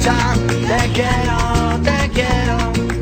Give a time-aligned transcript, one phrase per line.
[0.00, 0.08] Te
[0.94, 1.36] quiero,
[1.84, 2.56] te quiero,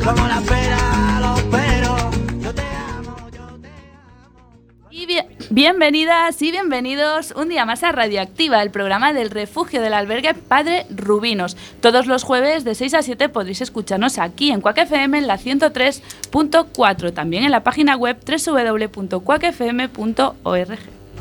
[0.04, 1.96] como la pera los pero.
[2.40, 4.50] Yo te amo, yo te amo.
[4.90, 9.94] Y bien- bienvenidas y bienvenidos un día más a Radioactiva, el programa del refugio del
[9.94, 11.56] albergue Padre Rubinos.
[11.80, 15.38] Todos los jueves de 6 a 7 podréis escucharnos aquí en Quack FM en la
[15.38, 20.78] 103.4, también en la página web www.quackfm.org.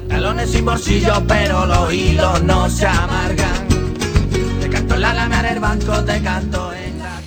[0.09, 3.66] Talones sin bolsillo, pero los hilos no se amargan.
[4.95, 7.19] La lana en el banco, te canto en la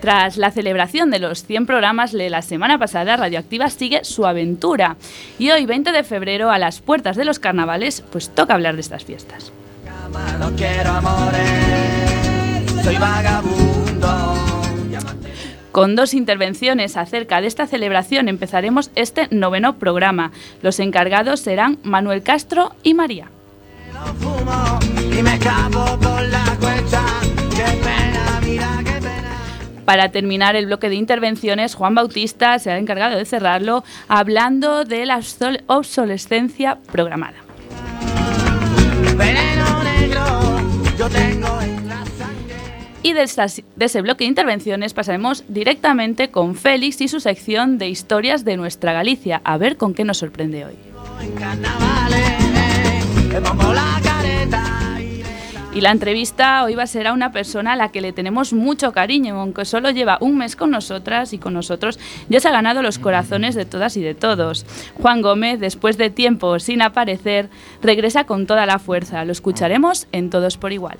[0.00, 4.96] Tras la celebración de los 100 programas de la semana pasada, Radioactiva sigue su aventura.
[5.38, 8.80] Y hoy, 20 de febrero, a las puertas de los carnavales, pues toca hablar de
[8.80, 9.52] estas fiestas.
[9.84, 10.36] cama.
[10.38, 14.34] No quiero amores, soy vagabundo.
[14.90, 15.32] Llámate.
[15.72, 20.32] Con dos intervenciones acerca de esta celebración empezaremos este noveno programa.
[20.62, 23.30] Los encargados serán Manuel Castro y María.
[29.88, 35.06] Para terminar el bloque de intervenciones, Juan Bautista se ha encargado de cerrarlo hablando de
[35.06, 37.38] la obsol- obsolescencia programada.
[43.02, 43.30] Y de,
[43.76, 48.58] de ese bloque de intervenciones pasaremos directamente con Félix y su sección de historias de
[48.58, 49.40] nuestra Galicia.
[49.42, 50.74] A ver con qué nos sorprende hoy.
[55.74, 58.52] Y la entrevista hoy va a ser a una persona a la que le tenemos
[58.52, 61.98] mucho cariño, aunque solo lleva un mes con nosotras y con nosotros,
[62.28, 64.66] ya se ha ganado los corazones de todas y de todos.
[65.00, 67.48] Juan Gómez, después de tiempo sin aparecer,
[67.82, 69.24] regresa con toda la fuerza.
[69.24, 70.96] Lo escucharemos en Todos por Igual.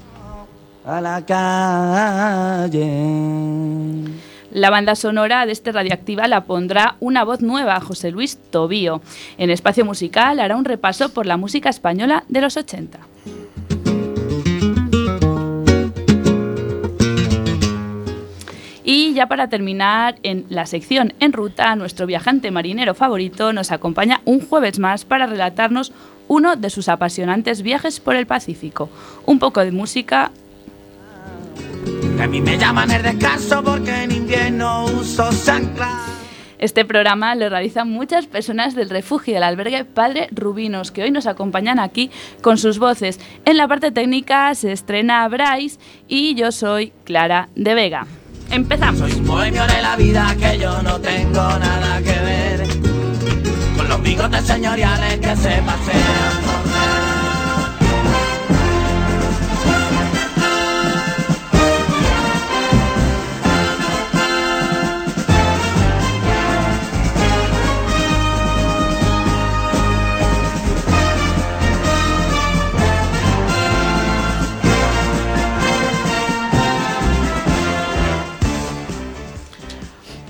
[0.85, 2.89] a la calle.
[4.51, 9.03] La banda sonora de este Radioactiva la pondrá una voz nueva, José Luis Tobío.
[9.37, 12.99] En Espacio Musical hará un repaso por la música española de los 80.
[18.91, 24.23] Y ya para terminar, en la sección En Ruta, nuestro viajante marinero favorito nos acompaña
[24.25, 25.93] un jueves más para relatarnos
[26.27, 28.89] uno de sus apasionantes viajes por el Pacífico.
[29.27, 30.31] Un poco de música,
[32.19, 36.07] a mí me llaman el descanso porque en invierno uso chancla.
[36.59, 41.27] Este programa lo realizan muchas personas del refugio del albergue Padre Rubinos, que hoy nos
[41.27, 42.11] acompañan aquí
[42.41, 43.21] con sus voces.
[43.45, 45.79] En la parte técnica se estrena Bryce
[46.09, 48.07] y yo soy Clara de Vega.
[48.51, 49.01] Empezamos.
[49.01, 52.67] Soy un bohemio de la vida que yo no tengo nada que ver
[53.77, 56.68] con los bigotes señoriales que se pasean por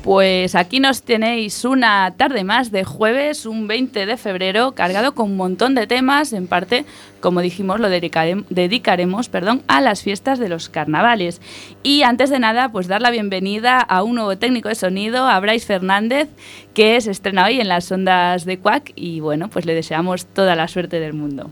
[0.08, 5.32] Pues aquí nos tenéis una tarde más de jueves, un 20 de febrero, cargado con
[5.32, 6.32] un montón de temas.
[6.32, 6.86] En parte,
[7.20, 11.42] como dijimos, lo dedicarem- dedicaremos perdón, a las fiestas de los carnavales.
[11.82, 15.38] Y antes de nada, pues dar la bienvenida a un nuevo técnico de sonido, a
[15.40, 16.30] Bryce Fernández,
[16.72, 18.92] que se estrena hoy en las ondas de Quack.
[18.96, 21.50] Y bueno, pues le deseamos toda la suerte del mundo.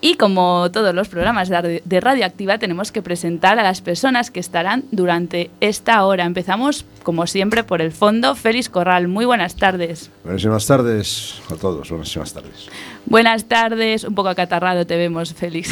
[0.00, 4.30] Y como todos los programas de radio- de Radioactiva, tenemos que presentar a las personas
[4.30, 6.24] que estarán durante esta hora.
[6.24, 8.36] Empezamos, como siempre, por el fondo.
[8.36, 10.10] Félix Corral, muy buenas tardes.
[10.22, 12.68] Buenísimas tardes a todos, buenísimas tardes.
[13.08, 15.70] Buenas tardes, un poco acatarrado te vemos, Félix.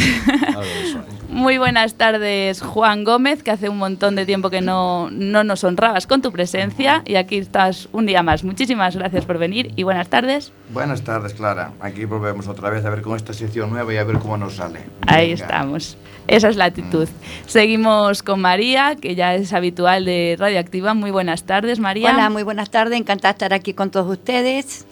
[1.28, 5.62] Muy buenas tardes, Juan Gómez, que hace un montón de tiempo que no, no nos
[5.62, 8.42] honrabas con tu presencia y aquí estás un día más.
[8.42, 10.50] Muchísimas gracias por venir y buenas tardes.
[10.72, 11.72] Buenas tardes, Clara.
[11.80, 14.54] Aquí volvemos otra vez a ver con esta sección nueva y a ver cómo nos
[14.54, 14.80] sale.
[15.06, 15.44] Ahí Venga.
[15.44, 15.98] estamos.
[16.28, 17.06] Esa es la actitud.
[17.44, 20.94] Seguimos con María, que ya es habitual de Radioactiva.
[20.94, 22.14] Muy buenas tardes, María.
[22.14, 24.86] Hola, muy buenas tardes, encantada de estar aquí con todos ustedes.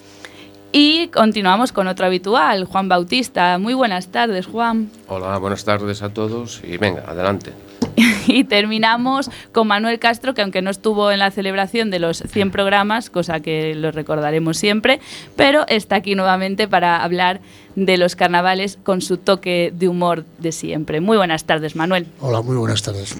[0.71, 3.57] Y continuamos con otro habitual, Juan Bautista.
[3.57, 4.89] Muy buenas tardes, Juan.
[5.07, 7.53] Hola, buenas tardes a todos y venga, adelante.
[8.27, 12.51] Y terminamos con Manuel Castro, que aunque no estuvo en la celebración de los 100
[12.51, 14.99] programas, cosa que lo recordaremos siempre,
[15.35, 17.39] pero está aquí nuevamente para hablar
[17.75, 21.01] de los carnavales con su toque de humor de siempre.
[21.01, 22.07] Muy buenas tardes, Manuel.
[22.19, 23.15] Hola, muy buenas tardes.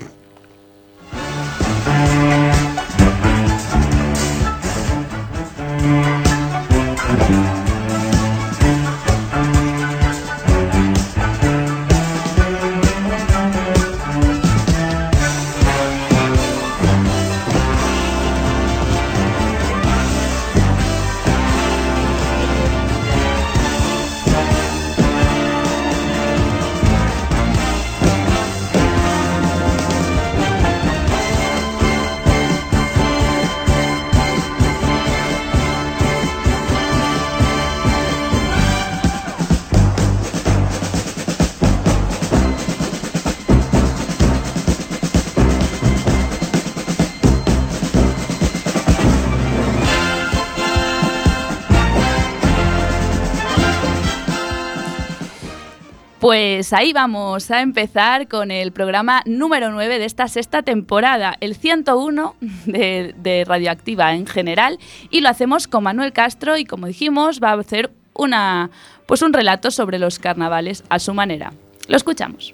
[56.35, 61.55] Pues ahí vamos a empezar con el programa número 9 de esta sexta temporada, el
[61.55, 62.35] 101
[62.65, 64.77] de, Radioactiva en general,
[65.09, 68.69] y lo hacemos con Manuel Castro y como dijimos va a hacer una,
[69.05, 71.53] pues un relato sobre los carnavales a su manera.
[71.87, 72.53] Lo escuchamos.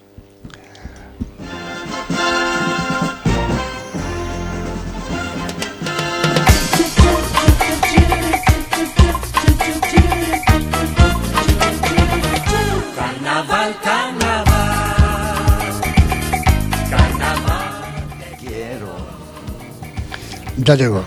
[20.71, 21.03] Ya llegó,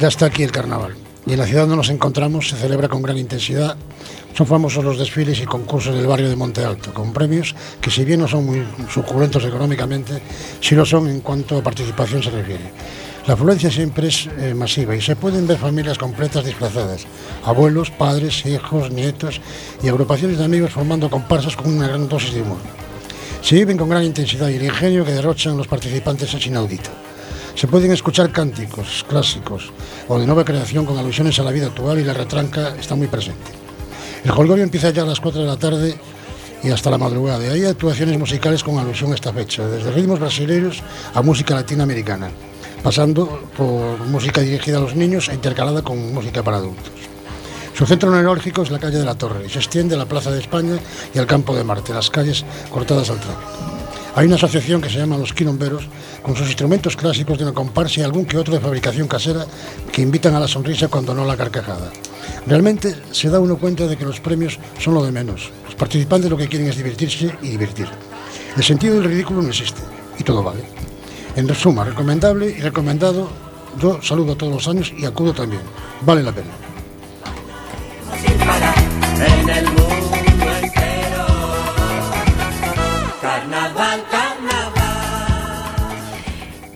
[0.00, 0.94] ya está aquí el carnaval.
[1.26, 3.76] Y en la ciudad donde nos encontramos se celebra con gran intensidad.
[4.32, 8.02] Son famosos los desfiles y concursos del barrio de Monte Alto, con premios que si
[8.02, 10.22] bien no son muy suculentos económicamente,
[10.58, 12.72] sí lo son en cuanto a participación se refiere.
[13.26, 17.04] La afluencia siempre es eh, masiva y se pueden ver familias completas disfrazadas,
[17.44, 19.38] abuelos, padres, hijos, nietos
[19.82, 22.56] y agrupaciones de amigos formando comparsas con una gran dosis de humor.
[23.42, 26.88] Se viven con gran intensidad y el ingenio que derrochan los participantes es inaudito.
[27.54, 29.70] Se pueden escuchar cánticos clásicos
[30.08, 33.06] o de nueva creación con alusiones a la vida actual y la retranca está muy
[33.06, 33.52] presente.
[34.24, 35.94] El jolgorio empieza ya a las 4 de la tarde
[36.64, 37.46] y hasta la madrugada.
[37.46, 40.82] Y hay actuaciones musicales con alusión a esta fecha, desde ritmos brasileños
[41.14, 42.30] a música latinoamericana,
[42.82, 46.92] pasando por música dirigida a los niños e intercalada con música para adultos.
[47.76, 50.30] Su centro neurálgico es la calle de la Torre y se extiende a la Plaza
[50.30, 50.76] de España
[51.12, 53.83] y al Campo de Marte, las calles cortadas al tráfico.
[54.16, 55.88] Hay una asociación que se llama Los Quilomberos,
[56.22, 59.44] con sus instrumentos clásicos de una comparsa y algún que otro de fabricación casera
[59.92, 61.90] que invitan a la sonrisa cuando no a la carcajada.
[62.46, 65.50] Realmente se da uno cuenta de que los premios son lo de menos.
[65.64, 67.88] Los participantes lo que quieren es divertirse y divertir.
[68.56, 69.80] El sentido del ridículo no existe
[70.16, 70.62] y todo vale.
[71.34, 73.28] En suma, recomendable y recomendado.
[73.80, 75.62] Yo saludo todos los años y acudo también.
[76.02, 76.50] Vale la pena.
[84.10, 84.84] Carnaval.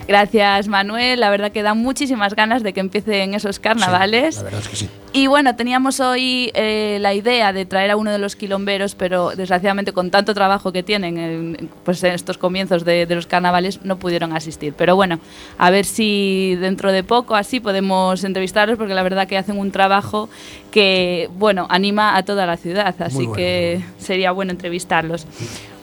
[0.08, 1.20] Gracias, Manuel.
[1.20, 4.36] La verdad que da muchísimas ganas de que empiecen esos carnavales.
[4.36, 4.88] Sí, la verdad es que sí.
[5.12, 9.32] Y bueno, teníamos hoy eh, la idea de traer a uno de los quilomberos, pero
[9.36, 13.84] desgraciadamente con tanto trabajo que tienen en, pues en estos comienzos de, de los carnavales
[13.84, 14.72] no pudieron asistir.
[14.72, 15.18] Pero bueno,
[15.58, 19.72] a ver si dentro de poco así podemos entrevistarlos porque la verdad que hacen un
[19.72, 20.30] trabajo
[20.70, 22.94] que, bueno, anima a toda la ciudad.
[22.98, 25.26] Así bueno, que sería bueno entrevistarlos.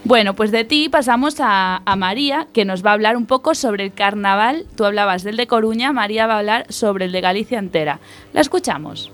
[0.05, 3.85] Bueno, pues de ti pasamos a, María, que nos va a hablar un poco sobre
[3.85, 4.67] el carnaval.
[4.77, 7.99] Tú hablabas del de Coruña, María va a hablar sobre el de Galicia entera.
[8.31, 9.11] La escuchamos.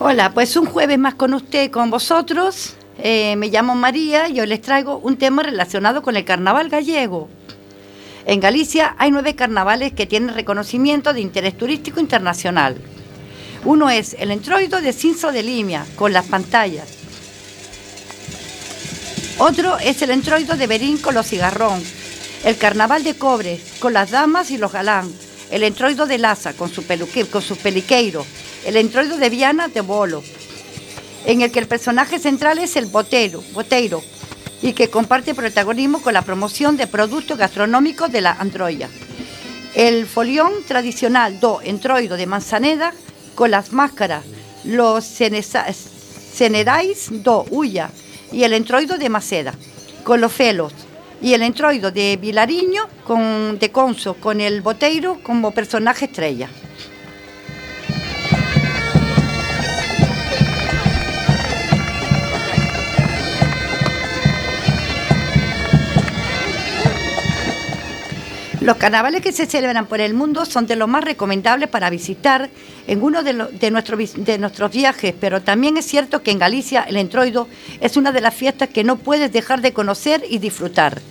[0.00, 2.76] Hola, pues un jueves más con usted, con vosotros.
[2.98, 7.28] Eh, me llamo María y hoy les traigo un tema relacionado con el carnaval gallego.
[8.26, 12.76] En Galicia hay nueve carnavales que tienen reconocimiento de interés turístico internacional.
[13.64, 16.88] Uno es el entroido de Cinso de Limia, con las pantallas.
[19.38, 21.82] Otro es el entroido de Berín con los cigarrón.
[22.44, 25.12] El carnaval de cobre con las damas y los galán.
[25.50, 27.26] El entroido de Laza con su, peluque,
[27.62, 28.24] peliqueiro.
[28.64, 30.22] El entroido de Viana de Bolo.
[31.26, 33.42] En el que el personaje central es el botero,
[34.64, 38.88] y que comparte protagonismo con la promoción de productos gastronómicos de la Androya.
[39.74, 42.94] El folión tradicional do entroido de Manzaneda
[43.34, 44.24] con las máscaras,
[44.64, 47.90] los cenerais do Ulla
[48.32, 49.52] y el entroido de Maceda,
[50.02, 50.72] con los felos,
[51.20, 56.48] y el entroido de Vilariño con, de Conso, con el boteiro como personaje estrella.
[68.64, 72.48] Los carnavales que se celebran por el mundo son de los más recomendables para visitar
[72.86, 73.70] en uno de, de
[74.38, 77.46] nuestros viajes, pero también es cierto que en Galicia el entroido
[77.82, 81.02] es una de las fiestas que no puedes dejar de conocer y disfrutar.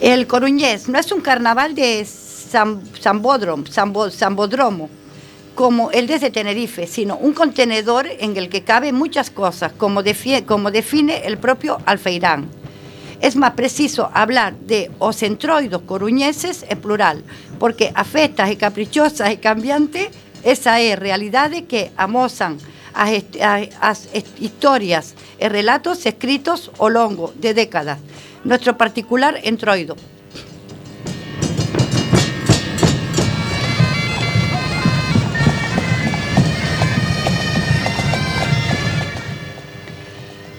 [0.00, 2.80] El Coruñés no es un carnaval de San,
[5.54, 10.44] como el desde Tenerife, sino un contenedor en el que caben muchas cosas, como, defi-
[10.44, 12.48] como define el propio Alfeirán.
[13.20, 17.22] Es más preciso hablar de os entroidos coruñeses en plural,
[17.58, 20.08] porque afectas y caprichosas y cambiantes,
[20.42, 22.58] esa é realidade que amosan
[22.94, 23.06] a-
[23.80, 27.98] as est- historias e relatos escritos ao longo de décadas.
[28.42, 29.94] Nuestro particular entroido.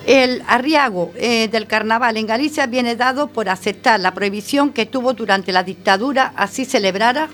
[0.05, 5.13] El arriago eh, del carnaval en Galicia viene dado por aceptar la prohibición que tuvo
[5.13, 7.29] durante la dictadura así celebrara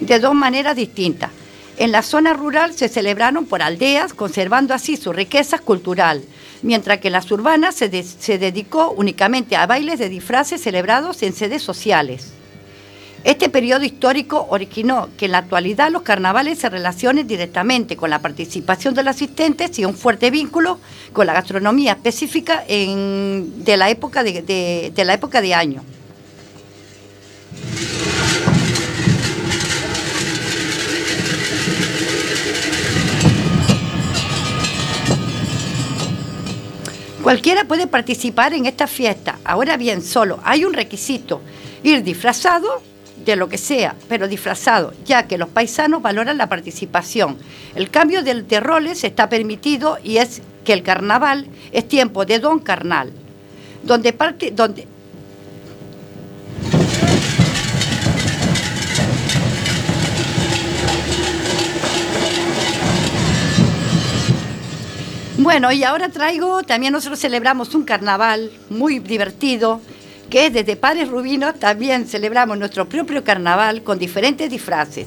[0.00, 1.30] de dos maneras distintas.
[1.76, 6.24] En la zona rural se celebraron por aldeas, conservando así su riqueza cultural,
[6.62, 11.34] mientras que en las urbanas se, se dedicó únicamente a bailes de disfraces celebrados en
[11.34, 12.32] sedes sociales.
[13.28, 18.20] Este periodo histórico originó que en la actualidad los carnavales se relacionen directamente con la
[18.22, 20.80] participación de los asistentes y un fuerte vínculo
[21.12, 25.82] con la gastronomía específica de, la época de- de la época de año.
[37.22, 39.38] Cualquiera puede participar en esta fiesta.
[39.44, 41.42] Ahora bien, solo hay un requisito,
[41.82, 42.82] ir disfrazado
[43.32, 47.36] de lo que sea, pero disfrazado, ya que los paisanos valoran la participación.
[47.74, 52.38] El cambio de, de roles está permitido y es que el carnaval es tiempo de
[52.38, 53.12] don carnal,
[53.82, 54.86] donde parte, donde
[65.36, 69.80] Bueno, y ahora traigo, también nosotros celebramos un carnaval muy divertido,
[70.30, 75.06] que es desde Padres Rubinos, también celebramos nuestro propio carnaval con diferentes disfraces.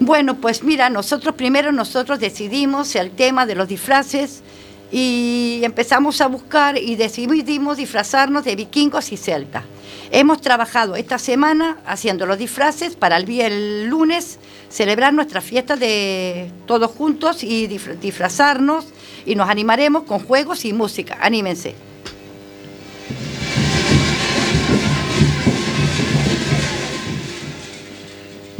[0.00, 4.42] Bueno, pues mira, nosotros primero nosotros decidimos el tema de los disfraces
[4.90, 9.64] y empezamos a buscar y decidimos disfrazarnos de vikingos y celtas.
[10.10, 16.50] Hemos trabajado esta semana haciendo los disfraces para el, el lunes celebrar nuestra fiesta de
[16.66, 18.86] todos juntos y disfrazarnos
[19.24, 21.16] y nos animaremos con juegos y música.
[21.20, 21.91] Anímense.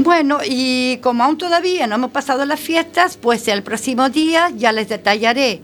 [0.03, 4.73] Bueno, y como aún todavía no hemos pasado las fiestas, pues el próximo día ya
[4.73, 5.61] les detallaré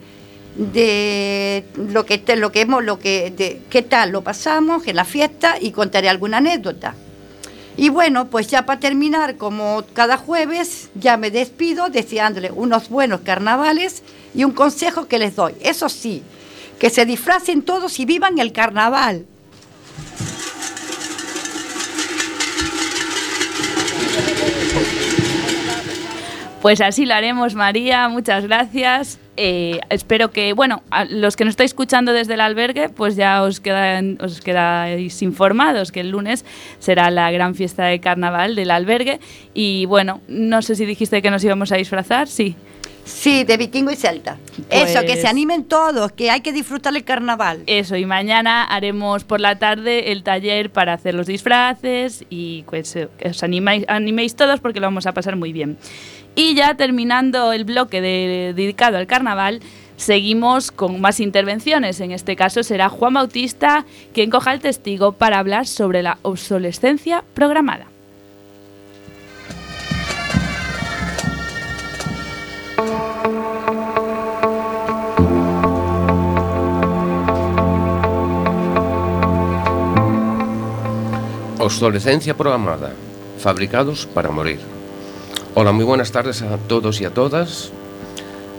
[0.55, 5.05] de lo que lo que hemos lo que de qué tal lo pasamos en la
[5.05, 6.95] fiesta y contaré alguna anécdota.
[7.77, 13.23] Y bueno, pues ya para terminar, como cada jueves, ya me despido deseándole unos buenos
[13.23, 14.05] carnavales
[14.37, 15.55] y un consejo que les doy.
[15.63, 16.23] Eso sí,
[16.79, 19.27] que se disfracen todos y vivan el carnaval.
[26.63, 28.09] Pues así lo haremos, María.
[28.09, 29.21] Muchas gracias.
[29.37, 33.43] Eh, espero que, bueno, a los que nos estáis escuchando desde el albergue, pues ya
[33.45, 36.45] os, quedan, os quedáis informados que el lunes
[36.81, 39.21] será la gran fiesta de carnaval del albergue.
[39.55, 42.57] Y bueno, no sé si dijiste que nos íbamos a disfrazar, sí.
[43.05, 44.37] Sí, de vikingo y celta.
[44.69, 47.63] Eso, que Pues- se animen todos, que hay que disfrutar el carnaval.
[47.67, 52.95] Eso, y mañana haremos por la tarde el taller para hacer los disfraces y pues
[52.97, 55.79] eh, que os animáis, animéis todos porque lo vamos a pasar muy bien.
[56.39, 59.59] Y ya terminando el bloque dedicado al carnaval,
[59.97, 61.99] seguimos con más intervenciones.
[61.99, 67.25] En este caso será Juan Bautista quien coja el testigo para hablar sobre la obsolescencia
[67.35, 67.87] programada.
[81.59, 82.93] Obsolescencia programada.
[83.41, 84.78] Fabricados para morir.
[85.61, 87.73] Hola, muy buenas tardes a todos y a todas.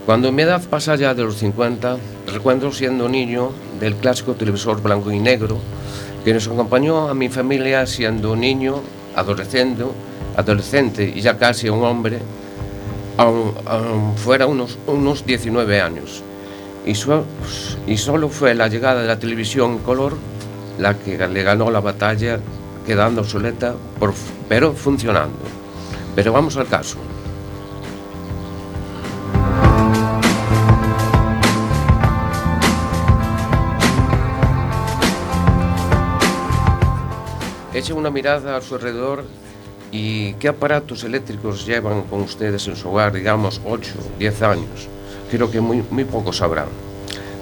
[0.04, 5.10] Cuando mi edad pasa ya de los 50, recuerdo siendo niño del clásico televisor blanco
[5.10, 5.56] y negro
[6.26, 8.82] que nos acompañó a mi familia siendo niño,
[9.16, 9.84] adolescente,
[10.36, 12.18] adolescente y ya casi un hombre,
[13.16, 16.22] aun, aun fuera unos, unos 19 años.
[16.84, 17.24] Y, su-
[17.86, 20.18] y solo fue la llegada de la televisión color
[20.78, 22.40] la que le ganó la batalla,
[22.86, 23.74] quedando obsoleta,
[24.50, 25.59] pero funcionando.
[26.14, 26.98] Pero vamos al caso.
[37.72, 39.24] Echen una mirada a su alrededor
[39.92, 44.88] y qué aparatos eléctricos llevan con ustedes en su hogar, digamos 8, 10 años.
[45.30, 46.66] Creo que muy, muy pocos sabrán.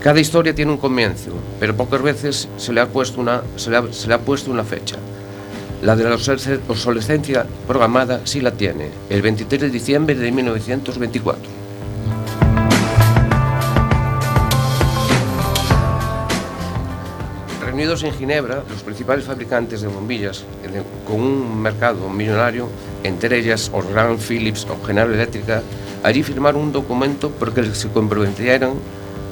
[0.03, 3.79] Cada historia tiene un comienzo, pero pocas veces se le ha puesto una, se le
[3.79, 4.97] ha, se le ha puesto una fecha.
[5.83, 11.43] La de la obsolesc- obsolescencia programada sí la tiene, el 23 de diciembre de 1924.
[17.65, 20.45] Reunidos en Ginebra, los principales fabricantes de bombillas,
[21.07, 22.69] con un mercado millonario,
[23.05, 25.63] entre ellas Organ, Philips o General Eléctrica,
[26.03, 28.75] allí firmaron un documento por se comprometieron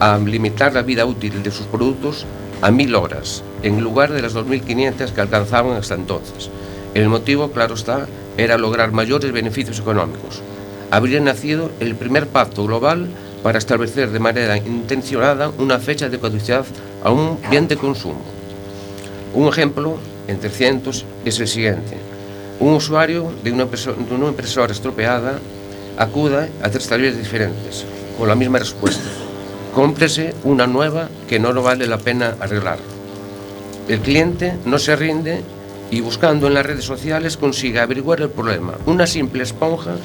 [0.00, 2.26] a limitar la vida útil de sus productos
[2.62, 6.50] a mil horas, en lugar de las 2.500 que alcanzaban hasta entonces.
[6.94, 10.42] El motivo, claro está, era lograr mayores beneficios económicos.
[10.90, 13.08] Habría nacido el primer pacto global
[13.42, 16.64] para establecer de manera intencionada una fecha de caducidad
[17.04, 18.22] a un bien de consumo.
[19.34, 21.98] Un ejemplo, entre cientos, es el siguiente.
[22.58, 25.38] Un usuario de una, de impresora estropeada
[25.98, 27.84] acuda a tres talleres diferentes
[28.18, 29.25] con la misma respuesta.
[29.76, 32.78] Cómprese una nueva que no lo vale la pena arreglar.
[33.90, 35.42] El cliente no se rinde
[35.90, 38.72] y buscando en las redes sociales consigue averiguar el problema.
[38.86, 39.96] Una simple esponja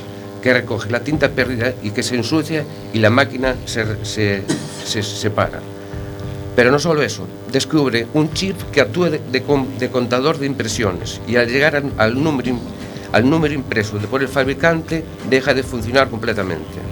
[0.43, 4.43] que recoge la tinta perdida y que se ensucia y la máquina se, se,
[4.83, 5.61] se separa.
[6.53, 10.47] Pero no solo eso, descubre un chip que actúa de, de con- de contador de
[10.47, 12.57] impresiones y al llegar al, número,
[13.13, 16.90] al número impreso de por el fabricante deja de funcionar completamente.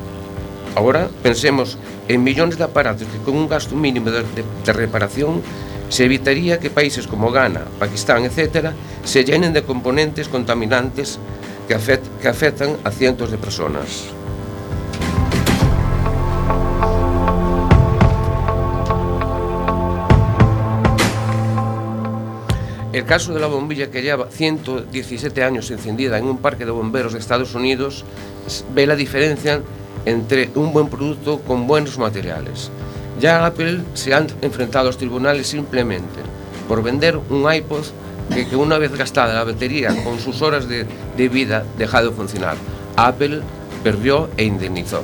[0.75, 1.77] Agora pensemos
[2.07, 5.41] en millóns de aparatos que con un gasto mínimo de, de, de reparación
[5.89, 8.71] se evitaría que países como Ghana, Pakistán, etc.,
[9.03, 11.17] se llenen de componentes contaminantes
[11.67, 14.13] que, afect, que afectan a cientos de personas.
[22.91, 27.13] El caso de la bombilla que lleva 117 años encendida en un parque de bomberos
[27.13, 28.03] de Estados Unidos
[28.73, 29.61] ve la diferencia
[30.05, 32.71] entre un buen producto con buenos materiales.
[33.19, 36.19] Ya Apple se han enfrentado a los tribunales simplemente
[36.67, 37.83] por vender un iPod
[38.29, 40.85] que, una vez gastada la batería con sus horas de,
[41.29, 42.55] vida deja de funcionar.
[42.95, 43.41] Apple
[43.83, 45.03] perdió e indemnizó.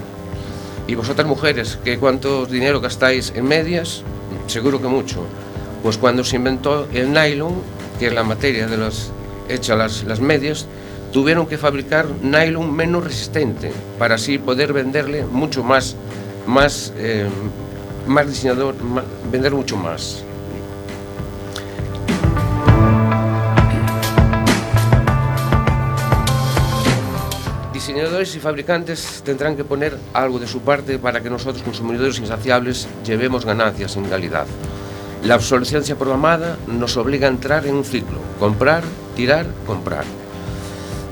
[0.87, 4.03] ¿Y vosotras mujeres, qué cuánto dinero gastáis en medias?
[4.47, 5.25] Seguro que mucho.
[5.81, 7.55] Pues cuando se inventó el nylon,
[7.99, 9.11] que es la materia de las
[9.49, 10.67] hecha las, las medias,
[11.15, 15.95] tuvieron que fabricar nylon menos resistente para así poder venderle mucho más,
[16.45, 17.29] más, eh,
[18.27, 18.75] diseñador,
[19.31, 20.25] vender mucho más.
[27.71, 32.89] Diseñadores y fabricantes tendrán que poner algo de su parte para que nosotros, consumidores insaciables,
[33.05, 34.47] llevemos ganancias en calidad.
[35.23, 38.83] La obsolescencia programada nos obliga a entrar en un ciclo, comprar,
[39.15, 40.03] tirar, comprar.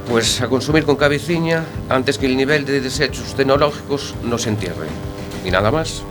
[0.09, 4.87] Pues a consumir con cabeciña antes que el nivel de desechos tecnológicos nos entierre.
[5.45, 6.03] Y nada más.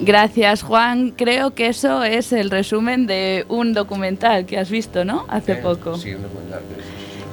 [0.00, 1.10] Gracias, Juan.
[1.10, 5.26] Creo que eso es el resumen de un documental que has visto, ¿no?
[5.28, 5.96] Hace Eh, poco.
[5.96, 6.60] Sí, un documental,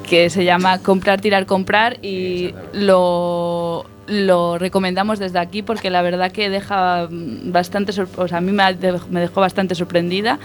[0.07, 6.31] que se llama Comprar, Tirar, Comprar y lo, lo recomendamos desde aquí porque la verdad
[6.31, 10.39] que deja bastante, o sea, a mí me, dejó bastante sorprendida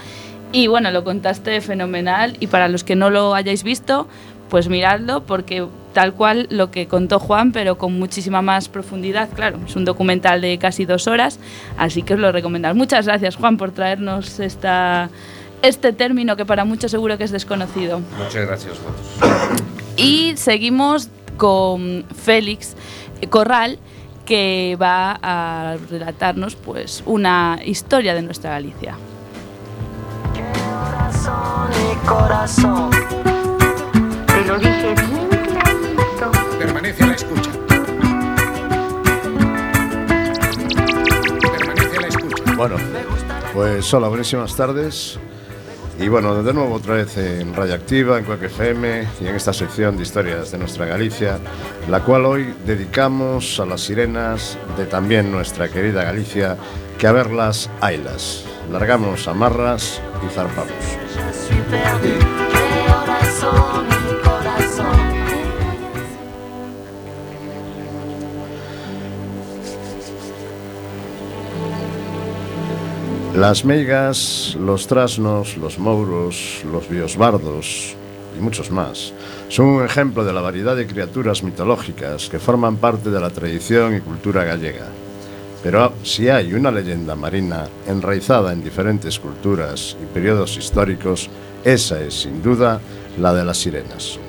[0.51, 4.07] y bueno, lo contaste fenomenal y para los que no lo hayáis visto,
[4.49, 9.59] pues miradlo porque tal cual lo que contó Juan, pero con muchísima más profundidad, claro,
[9.65, 11.39] es un documental de casi dos horas,
[11.77, 12.77] así que os lo recomendamos.
[12.77, 15.09] Muchas gracias Juan por traernos esta,
[15.61, 18.01] este término que para muchos seguro que es desconocido.
[18.17, 19.63] Muchas gracias a vosotros.
[19.97, 22.75] Y seguimos con Félix
[23.29, 23.79] Corral,
[24.25, 28.95] que va a relatarnos pues una historia de nuestra Galicia.
[34.27, 36.31] Te lo dije bien clarito.
[36.57, 37.51] Permanece a la escucha.
[41.51, 42.55] Permanece a la escucha.
[42.55, 42.75] Bueno,
[43.53, 45.19] Pues hola, buenísimas tardes.
[46.01, 49.97] Y bueno, de nuevo otra vez en Radioactiva, en Cuac FM y en esta sección
[49.97, 51.37] de historias de nuestra Galicia,
[51.87, 56.57] la cual hoy dedicamos a las sirenas de también nuestra querida Galicia,
[56.97, 58.45] que a verlas haylas.
[58.71, 60.73] Largamos amarras y zarpamos.
[73.41, 77.95] Las meigas, los trasnos, los mouros, los biosbardos
[78.37, 79.13] y muchos más
[79.49, 83.95] son un ejemplo de la variedad de criaturas mitológicas que forman parte de la tradición
[83.95, 84.85] y cultura gallega.
[85.63, 91.27] Pero si hay una leyenda marina enraizada en diferentes culturas y periodos históricos,
[91.63, 92.79] esa es sin duda
[93.17, 94.19] la de las sirenas.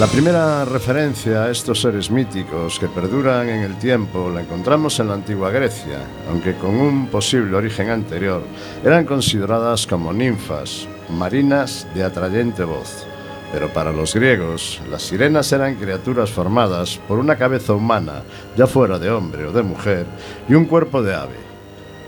[0.00, 5.08] La primera referencia a estos seres míticos que perduran en el tiempo la encontramos en
[5.08, 5.98] la antigua Grecia,
[6.30, 8.42] aunque con un posible origen anterior,
[8.82, 13.04] eran consideradas como ninfas, marinas de atrayente voz.
[13.52, 18.22] Pero para los griegos, las sirenas eran criaturas formadas por una cabeza humana,
[18.56, 20.06] ya fuera de hombre o de mujer,
[20.48, 21.36] y un cuerpo de ave.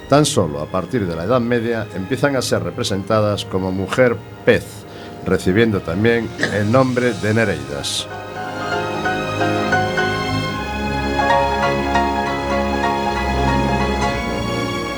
[0.08, 4.86] Tan solo a partir de la Edad Media empiezan a ser representadas como mujer pez,
[5.26, 8.08] recibiendo también el nombre de Nereidas.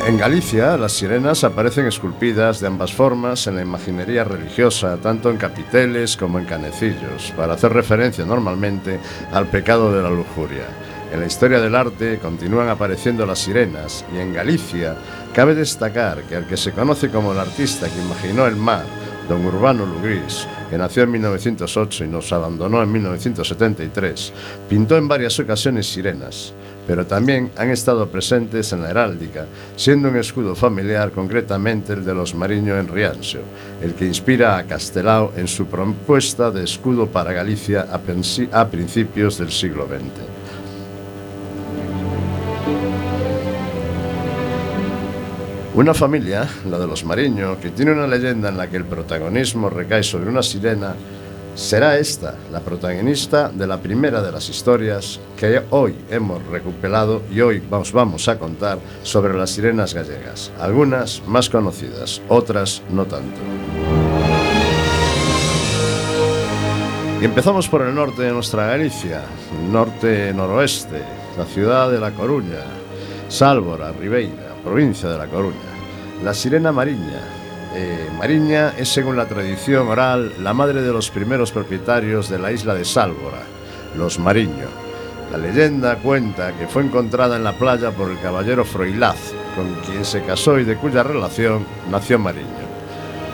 [0.06, 5.38] En Galicia, las sirenas aparecen esculpidas de ambas formas en la imaginería religiosa, tanto en
[5.38, 9.00] capiteles como en canecillos, para hacer referencia normalmente
[9.32, 10.66] al pecado de la lujuria.
[11.10, 14.94] En la historia del arte continúan apareciendo las sirenas y en Galicia
[15.32, 18.84] cabe destacar que al que se conoce como el artista que imaginó el mar,
[19.28, 24.32] don Urbano Lugris, que nació en 1908 y nos abandonó en 1973,
[24.68, 26.52] pintó en varias ocasiones sirenas,
[26.87, 32.14] pero también han estado presentes en la heráldica, siendo un escudo familiar concretamente el de
[32.14, 33.38] los Mariño en Rianxo,
[33.82, 38.00] el que inspira a Castelao en su propuesta de escudo para Galicia a,
[38.60, 40.33] a principios del siglo XX.
[45.74, 49.68] Una familia, la de los Mariño, que tiene una leyenda en la que el protagonismo
[49.68, 50.94] recae sobre una sirena,
[51.56, 57.40] será esta la protagonista de la primera de las historias que hoy hemos recuperado y
[57.40, 63.40] hoy os vamos a contar sobre las sirenas gallegas, algunas más conocidas, otras no tanto.
[67.20, 69.22] Y empezamos por el norte de nuestra Galicia,
[69.72, 71.02] norte-noroeste,
[71.37, 72.62] la ciudad de La Coruña,
[73.28, 75.56] Sálvora, Ribeira, provincia de La Coruña.
[76.22, 77.20] La sirena Mariña.
[77.74, 82.52] Eh, Mariña es, según la tradición oral, la madre de los primeros propietarios de la
[82.52, 83.42] isla de Sálvora,
[83.96, 84.68] los Mariño.
[85.32, 90.04] La leyenda cuenta que fue encontrada en la playa por el caballero Froilaz, con quien
[90.04, 92.64] se casó y de cuya relación nació Mariño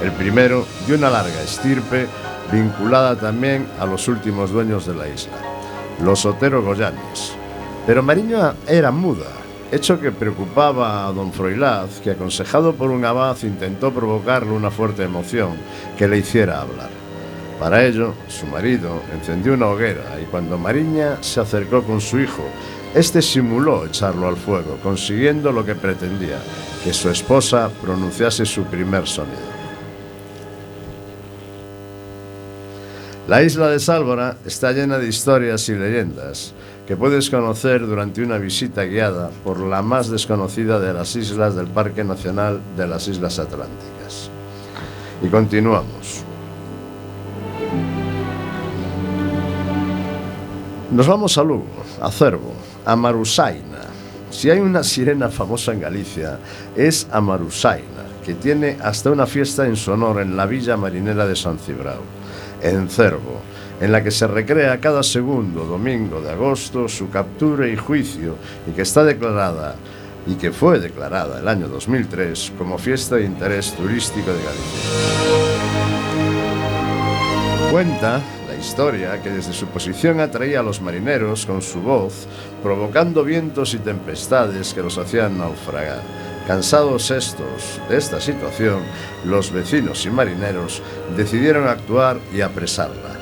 [0.03, 2.07] el primero de una larga estirpe
[2.51, 5.37] vinculada también a los últimos dueños de la isla,
[6.03, 7.33] los Otero Goyanes.
[7.87, 9.27] Pero Mariño era muda,
[9.73, 15.05] hecho que preocupaba a don Froilaz, que aconsejado por un abad intentó provocarle una fuerte
[15.05, 15.53] emoción
[15.97, 16.91] que le hiciera hablar.
[17.59, 22.43] Para ello, su marido encendió una hoguera y cuando Mariña se acercó con su hijo,
[22.95, 26.39] este simuló echarlo al fuego, consiguiendo lo que pretendía,
[26.83, 29.61] que su esposa pronunciase su primer sonido.
[33.29, 36.53] La isla de Sálvora está llena de historias y leyendas
[36.91, 41.69] que puedes conocer durante una visita guiada por la más desconocida de las islas del
[41.69, 44.29] Parque Nacional de las Islas Atlánticas.
[45.23, 46.25] Y continuamos.
[50.91, 51.69] Nos vamos a Lugo,
[52.03, 53.83] a Cervo, a Marusaina.
[54.29, 56.41] Si hay una sirena famosa en Galicia,
[56.75, 61.25] es a Marusaina, que tiene hasta una fiesta en su honor en la villa marinera
[61.25, 62.03] de San Cibrao,
[62.61, 63.43] en Cervo,
[63.81, 68.73] en la que se recrea cada segundo domingo de agosto su captura y juicio y
[68.73, 69.75] que está declarada
[70.27, 74.91] y que fue declarada el año 2003 como fiesta de interés turístico de Galicia.
[77.71, 82.27] Cuenta la historia que desde su posición atraía a los marineros con su voz,
[82.63, 86.03] provocando vientos y tempestades que los hacían naufragar.
[86.47, 88.81] Cansados estos de esta situación,
[89.25, 90.83] los vecinos y marineros
[91.17, 93.20] decidieron actuar y apresarla.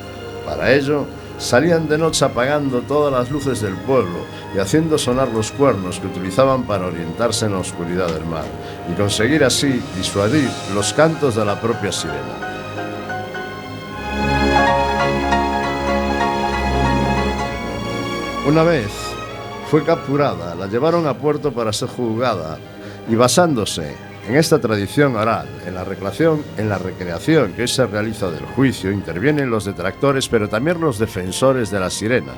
[0.48, 1.04] Para ello,
[1.37, 4.24] salían de noche apagando todas las luces del pueblo
[4.56, 8.46] y haciendo sonar los cuernos que utilizaban para orientarse en la oscuridad del mar
[8.90, 12.64] y conseguir así disuadir los cantos de la propia sirena.
[18.46, 18.90] Una vez
[19.70, 22.56] fue capturada, la llevaron a puerto para ser juzgada
[23.06, 23.94] y basándose
[24.28, 29.64] en esta tradición oral, en la recreación, en que se realiza del juicio, intervienen los
[29.64, 32.34] detractores, pero también los defensores de la sirena,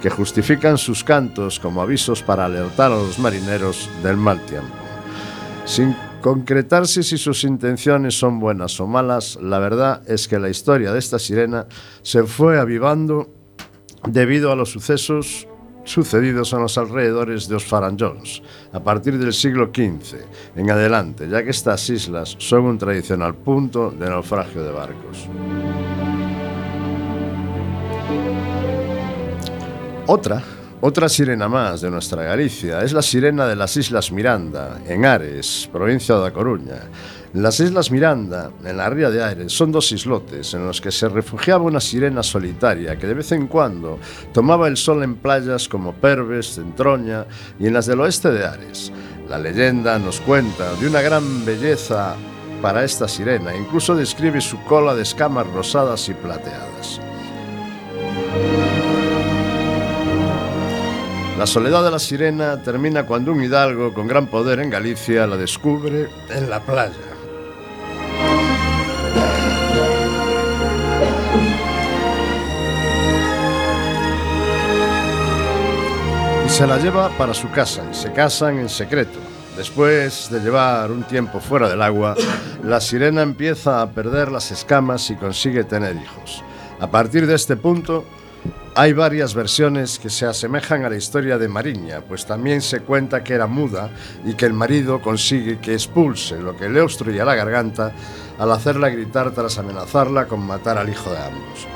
[0.00, 4.74] que justifican sus cantos como avisos para alertar a los marineros del mal tiempo.
[5.66, 10.90] Sin concretarse si sus intenciones son buenas o malas, la verdad es que la historia
[10.92, 11.66] de esta sirena
[12.00, 13.28] se fue avivando
[14.08, 15.46] debido a los sucesos
[15.86, 20.18] sucedidos a los alrededores dos Faranjons a partir del siglo XV
[20.56, 25.28] en adelante, ya que estas islas son un tradicional punto de naufragio de barcos.
[30.08, 30.42] Otra,
[30.80, 35.68] otra sirena más de nuestra Galicia es la sirena de las Islas Miranda, en Ares,
[35.72, 36.82] provincia da Coruña.
[37.36, 41.06] Las Islas Miranda, en la ría de Ares, son dos islotes en los que se
[41.06, 43.98] refugiaba una sirena solitaria que de vez en cuando
[44.32, 47.26] tomaba el sol en playas como Perves, Centroña
[47.58, 48.90] y en las del oeste de Ares.
[49.28, 52.16] La leyenda nos cuenta de una gran belleza
[52.62, 57.02] para esta sirena, incluso describe su cola de escamas rosadas y plateadas.
[61.36, 65.36] La soledad de la sirena termina cuando un hidalgo con gran poder en Galicia la
[65.36, 67.05] descubre en la playa.
[76.56, 79.18] Se la lleva para su casa y se casan en secreto.
[79.58, 82.14] Después de llevar un tiempo fuera del agua,
[82.64, 86.42] la sirena empieza a perder las escamas y consigue tener hijos.
[86.80, 88.06] A partir de este punto,
[88.74, 93.22] hay varias versiones que se asemejan a la historia de Mariña, pues también se cuenta
[93.22, 93.90] que era muda
[94.24, 97.92] y que el marido consigue que expulse lo que le obstruía la garganta
[98.38, 101.66] al hacerla gritar tras amenazarla con matar al hijo de ambos.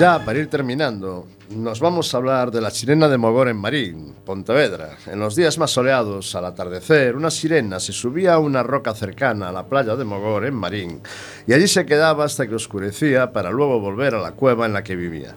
[0.00, 4.14] Ya para ir terminando, nos vamos a hablar de la sirena de Mogor en Marín,
[4.24, 4.96] Pontevedra.
[5.06, 9.50] En los días más soleados, al atardecer, una sirena se subía a una roca cercana
[9.50, 11.02] a la playa de Mogor en Marín
[11.46, 14.82] y allí se quedaba hasta que oscurecía para luego volver a la cueva en la
[14.82, 15.34] que vivía.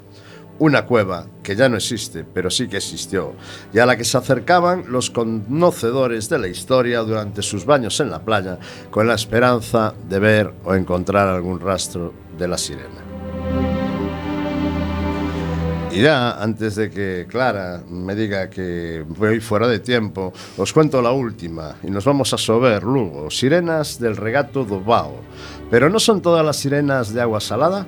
[0.59, 3.33] Una cueva que ya no existe, pero sí que existió,
[3.73, 8.11] y a la que se acercaban los conocedores de la historia durante sus baños en
[8.11, 13.12] la playa con la esperanza de ver o encontrar algún rastro de la sirena.
[15.93, 21.03] Y ya, antes de que Clara me diga que voy fuera de tiempo, os cuento
[21.03, 23.29] la última y nos vamos a sober luego.
[23.29, 25.21] Sirenas del regato do Bao.
[25.69, 27.85] Pero no son todas las sirenas de agua salada.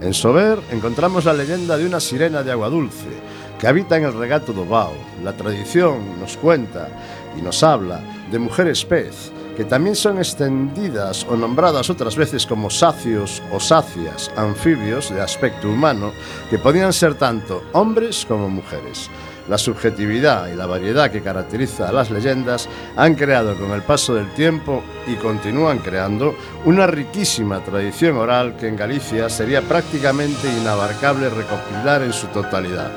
[0.00, 3.10] En Sober encontramos la leyenda de una sirena de agua dulce
[3.58, 4.94] que habita en el regato do Bao.
[5.24, 6.88] La tradición nos cuenta
[7.36, 12.70] y nos habla de mujeres pez que también son extendidas o nombradas otras veces como
[12.70, 16.12] sacios o sacias, anfibios de aspecto humano,
[16.48, 19.10] que podían ser tanto hombres como mujeres.
[19.48, 24.14] La subjetividad y la variedad que caracteriza a las leyendas han creado con el paso
[24.14, 31.30] del tiempo y continúan creando una riquísima tradición oral que en Galicia sería prácticamente inabarcable
[31.30, 32.92] recopilar en su totalidad.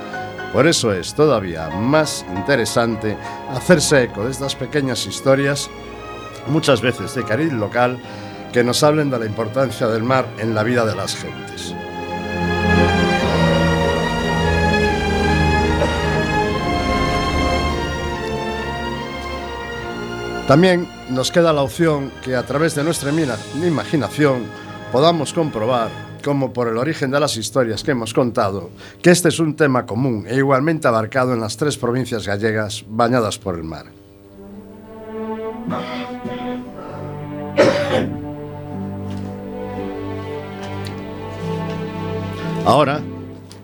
[0.54, 3.18] Por eso es todavía más interesante
[3.50, 5.72] hacerse eco de estas pequeñas historias
[6.48, 7.98] muchas veces de cariz local,
[8.52, 11.74] que nos hablen de la importancia del mar en la vida de las gentes.
[20.48, 23.10] También nos queda la opción que a través de nuestra
[23.56, 24.44] imaginación
[24.92, 25.90] podamos comprobar,
[26.26, 28.70] como por el origen de las historias que hemos contado,
[29.02, 33.38] que este es un tema común e igualmente abarcado en las tres provincias gallegas bañadas
[33.38, 33.86] por el mar.
[42.66, 43.02] Ahora,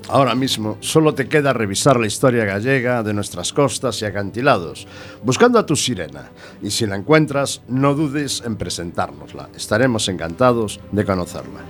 [0.10, 4.88] ahora mismo, solo te queda revisar la historia gallega de nuestras costas y acantilados,
[5.24, 6.30] buscando a tu sirena.
[6.62, 9.50] Y si la encuentras, no dudes en presentárnosla.
[9.56, 11.62] Estaremos encantados de conocerla.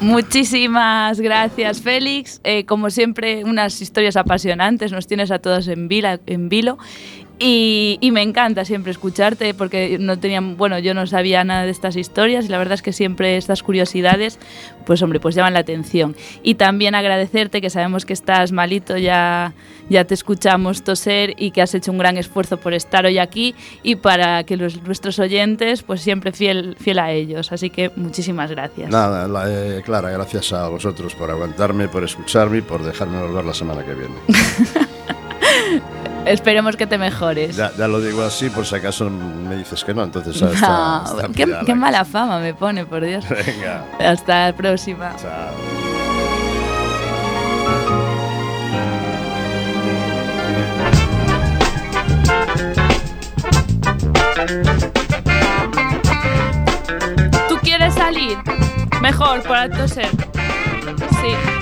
[0.00, 2.40] Muchísimas gracias, Félix.
[2.44, 4.92] Eh, como siempre, unas historias apasionantes.
[4.92, 6.76] Nos tienes a todos en, vila- en vilo.
[7.36, 11.70] Y, y me encanta siempre escucharte porque no tenía, bueno, yo no sabía nada de
[11.72, 14.38] estas historias y la verdad es que siempre estas curiosidades,
[14.86, 16.14] pues hombre, pues llaman la atención.
[16.44, 19.52] Y también agradecerte que sabemos que estás malito, ya,
[19.90, 23.56] ya te escuchamos toser y que has hecho un gran esfuerzo por estar hoy aquí
[23.82, 27.50] y para que los, nuestros oyentes, pues siempre fiel, fiel a ellos.
[27.50, 28.90] Así que muchísimas gracias.
[28.90, 33.44] Nada, la- eh, Clara, gracias a vosotros por aguantarme, por escucharme y por dejarme volver
[33.44, 34.14] la semana que viene.
[36.26, 37.56] Esperemos que te mejores.
[37.56, 41.16] Ya, ya lo digo así por si acaso me dices que no, entonces ah, No,
[41.20, 43.24] está qué, pillada qué la mala fama me pone, por Dios.
[43.28, 45.14] Venga, Hasta la próxima.
[45.20, 45.54] chao.
[57.48, 58.38] ¿Tú quieres salir?
[59.00, 60.08] Mejor, para toser.
[61.20, 61.53] Sí.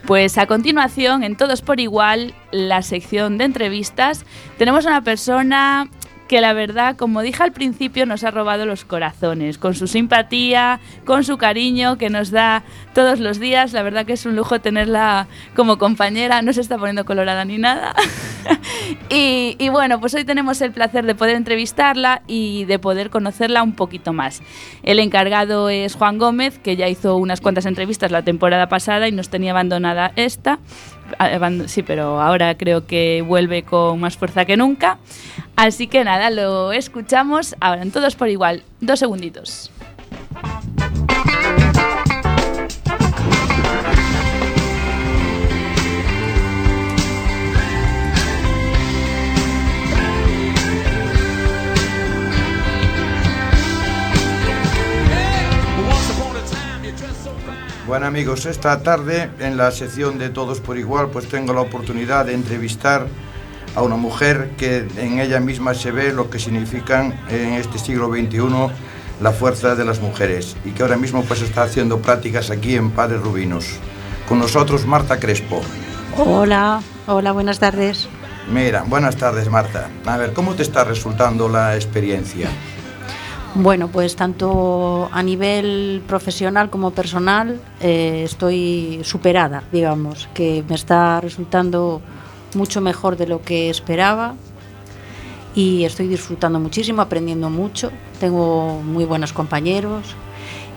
[0.06, 4.28] Pues a continuación, en Todos por Igual, la sección de entrevistas,
[4.60, 5.89] tenemos a una persona
[6.29, 10.79] que la verdad, como dije al principio, nos ha robado los corazones, con su simpatía,
[11.03, 12.61] con su cariño que nos da
[12.93, 13.73] todos los días.
[13.73, 17.57] La verdad que es un lujo tenerla como compañera, no se está poniendo colorada ni
[17.57, 17.95] nada.
[19.09, 23.73] y, bueno, pues hoy tenemos el placer de poder entrevistarla y de poder conocerla un
[23.73, 24.43] poquito más.
[24.83, 29.11] El encargado es Juan Gómez, que ya hizo unas cuantas entrevistas la temporada pasada y
[29.11, 30.59] nos tenía abandonada esta.
[31.67, 34.97] Sí, pero ahora creo que vuelve con más fuerza que nunca.
[35.55, 38.63] Así que nada, lo escuchamos ahora en todos por igual.
[38.81, 39.71] Dos segunditos.
[57.89, 62.28] Bueno amigos, esta tarde en la sección de Todos por Igual pues tengo la oportunidad
[62.28, 63.08] de entrevistar
[63.75, 68.08] a una mujer que en ella misma se ve lo que significan en este siglo
[68.10, 68.41] XXI
[69.23, 72.91] la fuerza de las mujeres y que ahora mismo pues está haciendo prácticas aquí en
[72.91, 73.65] Padres Rubinos.
[74.28, 75.60] Con nosotros Marta Crespo.
[76.15, 78.08] Hola, hola, buenas tardes.
[78.54, 79.89] Mira, buenas tardes Marta.
[80.06, 82.49] A ver, ¿cómo te está resultando la experiencia?
[83.55, 91.19] Bueno, pues tanto a nivel profesional como personal eh, estoy superada, digamos, que me está
[91.19, 91.99] resultando
[92.53, 94.35] mucho mejor de lo que esperaba
[95.55, 100.15] y estoy disfrutando muchísimo, aprendiendo mucho, tengo muy buenos compañeros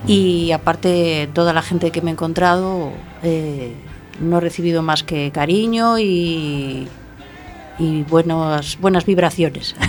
[0.06, 2.90] y aparte toda la gente que me he encontrado
[3.22, 3.74] eh,
[4.18, 6.88] no he recibido más que cariño y,
[7.78, 9.74] y buenas, buenas vibraciones.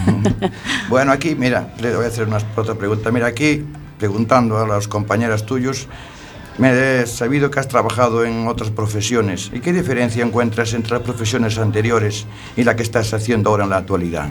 [0.89, 3.09] Bueno, aquí, mira, le voy a hacer una otra pregunta.
[3.11, 3.63] Mira, aquí,
[3.97, 5.87] preguntando a las compañeras tuyos,
[6.57, 9.49] me he sabido que has trabajado en otras profesiones.
[9.53, 12.25] ¿Y qué diferencia encuentras entre las profesiones anteriores
[12.57, 14.29] y la que estás haciendo ahora en la actualidad?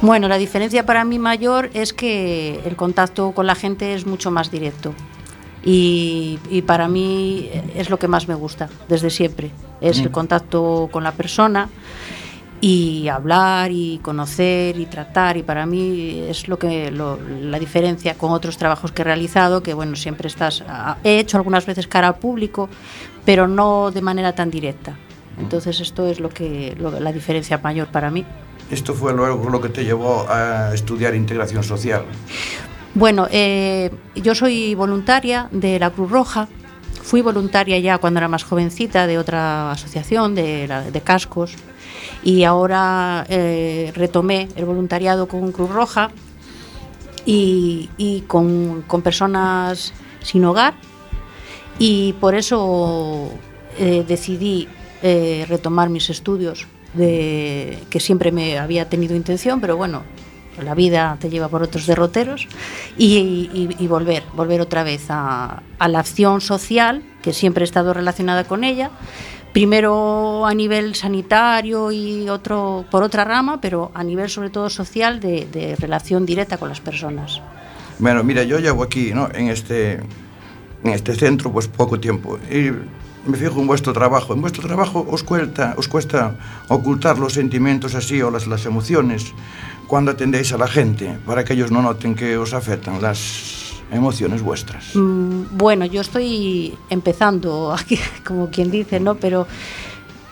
[0.00, 4.30] Bueno, la diferencia para mí mayor es que el contacto con la gente es mucho
[4.30, 4.94] más directo.
[5.64, 9.50] Y, y para mí es lo que más me gusta desde siempre.
[9.80, 10.12] Es el Mm.
[10.12, 11.68] contacto con la persona
[12.60, 15.36] y hablar y conocer y tratar.
[15.36, 19.62] Y para mí es lo que lo- la diferencia con otros trabajos que he realizado,
[19.62, 20.62] que bueno, siempre estás.
[20.68, 22.68] a- He hecho algunas veces cara al público,
[23.24, 24.96] pero no de manera tan directa.
[25.38, 28.24] Entonces esto es lo que lo- la diferencia mayor para mí.
[28.70, 32.04] Esto fue luego lo que te llevó a estudiar integración social.
[32.94, 36.48] Bueno, eh, yo soy voluntaria de la Cruz Roja.
[37.02, 41.54] Fui voluntaria ya cuando era más jovencita de otra asociación de cascos
[42.22, 46.10] y ahora eh, retomé el voluntariado con Cruz Roja
[47.24, 49.92] y, con, personas
[50.22, 50.74] sin hogar.
[51.78, 53.30] Y por eso
[53.78, 54.68] eh, decidí
[55.02, 60.02] eh, retomar mis estudios de que siempre me había tenido intención, pero bueno,
[60.64, 62.48] la vida te lleva por otros derroteros.
[62.96, 68.44] Y volver, volver otra vez a, a la acción social, que siempre he estado relacionada
[68.44, 68.90] con ella,
[69.56, 75.18] primero a nivel sanitario y otro por otra rama, pero a nivel sobre todo social
[75.18, 77.40] de, de relación directa con las personas.
[77.98, 79.30] Bueno, mira, yo llevo aquí, ¿no?
[79.32, 79.94] En este,
[80.84, 82.38] en este centro, pues poco tiempo.
[82.50, 82.70] Y
[83.26, 84.34] me fijo en vuestro trabajo.
[84.34, 86.36] En vuestro trabajo os cuesta, os cuesta
[86.68, 89.32] ocultar los sentimientos así o las, las emociones
[89.86, 94.42] cuando atendéis a la gente, para que ellos no noten que os afectan las emociones
[94.42, 94.94] vuestras.
[94.94, 99.14] Mm, Bueno, yo estoy empezando aquí, como quien dice, ¿no?
[99.16, 99.46] Pero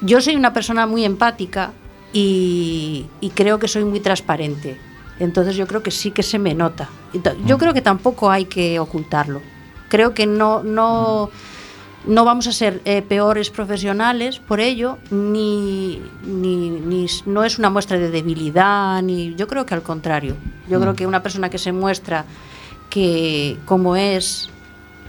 [0.01, 1.73] yo soy una persona muy empática
[2.13, 4.79] y, y creo que soy muy transparente.
[5.21, 6.89] Entonces yo creo que sí que se me nota.
[7.47, 9.41] Yo creo que tampoco hay que ocultarlo.
[9.89, 11.31] Creo que no, no,
[12.05, 17.71] no vamos a ser eh, peores profesionales por ello, ni, ni, ni no es una
[17.71, 20.35] muestra de debilidad, ni yo creo que al contrario.
[20.69, 22.25] Yo creo que una persona que se muestra
[22.95, 24.49] que como es,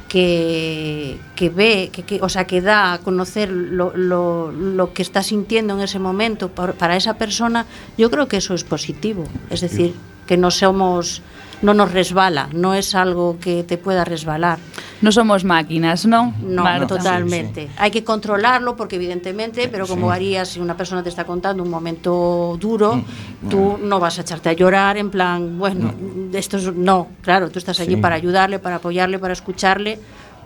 [0.09, 5.03] que, que ve, que, que- o sea, que da a conocer lo, lo- lo que
[5.03, 7.65] está sintiendo en ese momento por- para esa persona,
[7.97, 9.25] yo creo que eso es positivo.
[9.51, 9.93] Es decir,
[10.25, 11.21] que no somos,
[11.65, 14.59] no nos resbala, no es algo que te pueda resbalar.
[15.01, 16.33] No somos máquinas, ¿no?
[16.41, 16.87] No, Marta?
[16.87, 17.67] totalmente.
[17.77, 20.15] Hay que controlarlo porque evidentemente, pero como Sí.
[20.15, 24.21] harías si una persona te está contando un momento duro, Mm, tú no vas a
[24.21, 25.93] echarte a llorar en plan, bueno,
[26.33, 28.01] esto es no, claro, tú estás allí Sí.
[28.01, 29.99] para ayudarle, para apoyarle, para escucharle,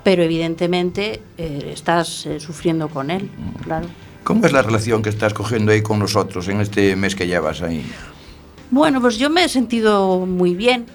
[0.04, 3.62] pero evidentemente eh, estás eh, sufriendo con él, Mm.
[3.64, 3.88] claro.
[4.24, 7.62] ¿Cómo es la relación que estás cogiendo ahí con nosotros en este mes que llevas
[7.62, 7.84] ahí?
[8.72, 10.86] Bueno, pues yo me he sentido muy bien,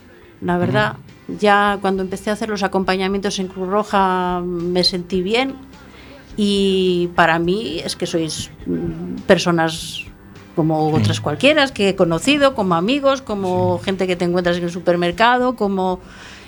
[0.45, 0.97] la verdad.
[1.41, 5.55] Ya cuando empecé a hacer los acompañamientos en Cruz Roja me sentí bien
[6.37, 10.05] y para mí es que sois mm, personas
[10.55, 14.71] como otras cualquiera que he conocido, como amigos, como gente que te encuentras en el
[14.71, 16.01] supermercado, como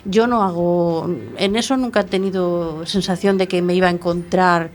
[0.05, 4.71] yo no hago, en eso nunca he tenido sensación de que me iba a encontrar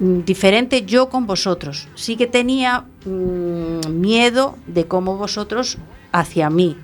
[0.00, 1.88] mm, diferente yo con vosotros.
[1.94, 5.78] Sí que tenía mm, miedo de cómo vosotros
[6.12, 6.76] hacia mí.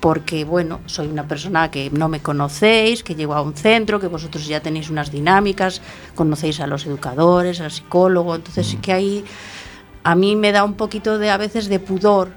[0.00, 4.06] Porque, bueno, soy una persona que no me conocéis, que llego a un centro, que
[4.06, 5.80] vosotros ya tenéis unas dinámicas,
[6.14, 9.24] conocéis a los educadores, al psicólogo, entonces sí que ahí
[10.04, 12.30] a mí me da un poquito de a veces de pudor,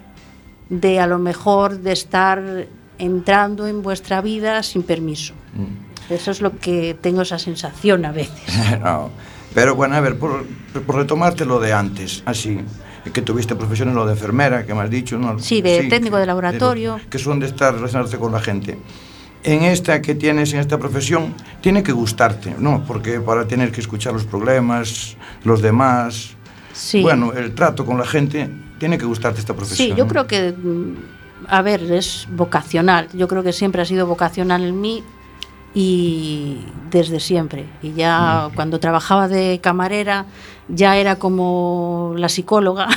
[0.70, 5.34] de a lo mejor de estar entrando en vuestra vida sin permiso.
[6.10, 8.80] Eso es lo que tengo esa sensación a veces.
[8.80, 9.10] no.
[9.54, 10.46] Pero bueno, a ver, por,
[10.86, 12.60] por retomarte lo de antes, así,
[13.12, 15.40] que tuviste profesiones, lo de enfermera, que me has dicho, ¿no?
[15.40, 16.98] Sí, de técnico de laboratorio.
[16.98, 18.78] lo- que son de estar relacionarse con la gente.
[19.44, 22.84] En esta que tienes, en esta profesión, tiene que gustarte, ¿no?
[22.86, 26.32] Porque para tener que escuchar los problemas, los demás,
[26.74, 27.02] Sí.
[27.02, 28.50] bueno, el trato con la gente,
[28.80, 29.90] tiene que gustarte esta profesión.
[29.90, 30.96] Sí, yo creo que, mm,
[31.48, 33.08] a ver, es vocacional.
[33.14, 35.04] Yo creo que siempre ha sido vocacional en mí
[35.74, 36.58] y
[36.90, 37.66] desde siempre.
[37.82, 40.26] Y ya cuando trabajaba de camarera
[40.70, 42.88] ya era como la psicóloga.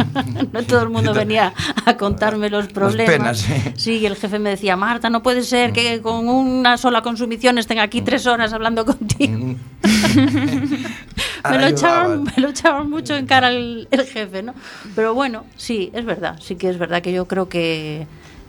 [0.52, 1.52] no todo el mundo venía
[1.84, 3.12] a contarme los problemas.
[3.12, 3.54] penas, sí.
[3.76, 7.58] Sí, y el jefe me decía, Marta, no puede ser que con una sola consumición
[7.58, 9.56] estén aquí tres horas hablando contigo.
[11.50, 14.54] me, lo echaban, me lo echaban mucho en cara el, el jefe, ¿no?
[14.94, 18.06] Pero bueno, sí, es verdad, sí que es verdad que yo creo que,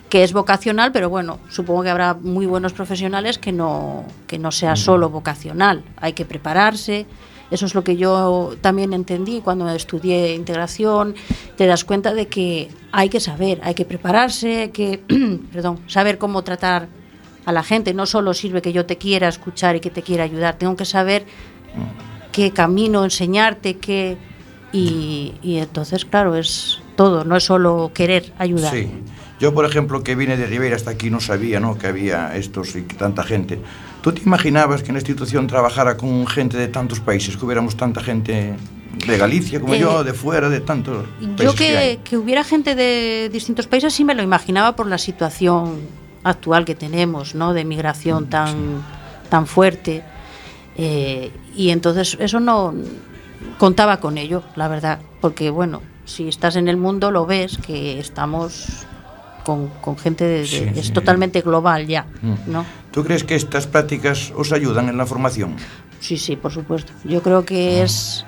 [0.10, 4.52] que es vocacional, pero bueno, supongo que habrá muy buenos profesionales que no, que no
[4.52, 7.06] sea solo vocacional, hay que prepararse.
[7.52, 11.16] Eso es lo que yo también entendí cuando estudié integración.
[11.56, 15.02] Te das cuenta de que hay que saber, hay que prepararse, hay que
[15.54, 16.88] perdón, saber cómo tratar
[17.46, 17.94] a la gente.
[17.94, 20.86] No solo sirve que yo te quiera escuchar y que te quiera ayudar, tengo que
[20.86, 21.26] saber
[22.32, 24.18] qué camino enseñarte, qué...
[24.76, 28.74] Y, entonces, claro, es todo, no es solo querer ayudar.
[28.74, 28.89] Sí.
[29.39, 31.78] Yo, por ejemplo, que vine de Ribeira hasta aquí, no sabía ¿no?
[31.78, 33.60] que había estos y tanta gente.
[34.04, 37.78] ¿Tú te imaginabas que en la institución trabajara con gente de tantos países, que hubiéramos
[37.78, 38.54] tanta gente
[39.08, 41.97] de Galicia como Eh, yo, de fuera, de tantos Yo países que hay?
[41.97, 45.80] que, que hubiera gente de distintos países sí me lo imaginaba por la situación
[46.24, 47.54] actual que tenemos, ¿no?
[47.54, 48.84] De migración tan,
[49.30, 50.04] tan fuerte.
[50.76, 52.74] Eh, y entonces eso no
[53.58, 57.99] contaba con ello, la verdad, porque bueno, si estás en el mundo lo ves que
[57.99, 58.86] estamos
[59.44, 60.91] con, con gente de, de- Sí, es sí.
[60.94, 62.34] totalmente global ya, Mm.
[62.52, 62.66] ¿no?
[62.91, 65.56] ¿Tú crees que estas prácticas os ayudan en la formación?
[66.00, 66.91] Sí, sí, por supuesto.
[67.04, 68.26] Yo creo que es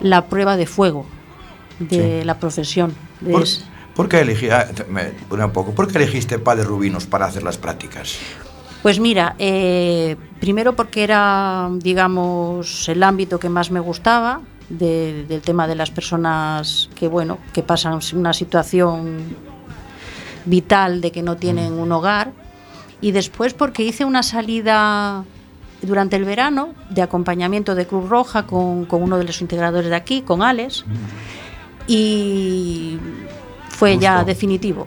[0.00, 1.06] la prueba de fuego
[1.78, 2.26] de Sí.
[2.26, 2.94] la profesión.
[3.20, 3.32] de
[3.94, 5.12] ¿Por, qué elegí, ah, me-
[5.44, 8.16] un poco, ¿por qué elegiste Padre Rubinos para hacer las prácticas?
[8.82, 14.40] Pues mira, eh, primero porque era, digamos, el ámbito que más me gustaba,
[14.70, 19.36] de- del tema de las personas que, bueno, que pasan una situación
[20.44, 22.32] vital de que no tienen un hogar.
[23.00, 25.24] Y después porque hice una salida
[25.82, 29.96] durante el verano de acompañamiento de Cruz Roja con, con uno de los integradores de
[29.96, 30.84] aquí, con Alex.
[31.86, 32.98] Y
[33.68, 34.86] fue ya definitivo.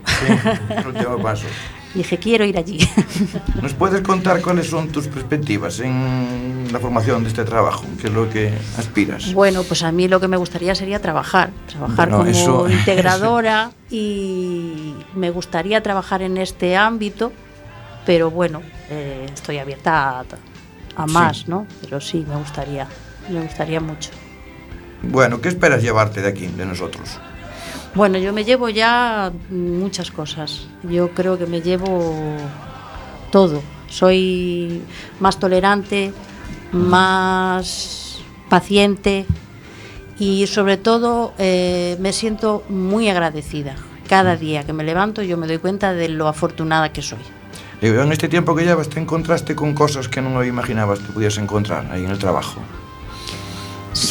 [0.69, 1.47] El último paso.
[1.93, 2.79] Dije, quiero ir allí.
[3.61, 7.85] ¿Nos puedes contar cuáles son tus perspectivas en la formación de este trabajo?
[8.01, 9.31] ¿Qué es lo que aspiras?
[9.33, 13.71] Bueno, pues a mí lo que me gustaría sería trabajar, trabajar Bueno, como eso- integradora
[13.91, 17.31] y me gustaría trabajar en este ámbito,
[18.07, 20.25] pero bueno, eh, estoy abierta a,
[20.95, 21.13] a Sí.
[21.13, 21.67] más, ¿no?
[21.81, 22.87] Pero sí, me gustaría,
[23.29, 24.09] me gustaría mucho.
[25.03, 27.19] Bueno, ¿qué esperas llevarte de aquí, de nosotros?
[27.95, 30.67] Bueno, yo me llevo ya muchas cosas.
[30.83, 32.15] Yo creo que me llevo
[33.31, 33.61] todo.
[33.87, 34.81] Soy
[35.19, 36.11] más tolerante,
[36.71, 38.19] más
[38.49, 39.25] paciente
[40.17, 43.75] y sobre todo eh, me siento muy agradecida.
[44.07, 47.19] Cada día que me levanto yo me doy cuenta de lo afortunada que soy.
[47.79, 51.37] Digo, en este tiempo que llevas te encontraste con cosas que no imaginabas que pudieras
[51.37, 52.59] encontrar ahí en el trabajo.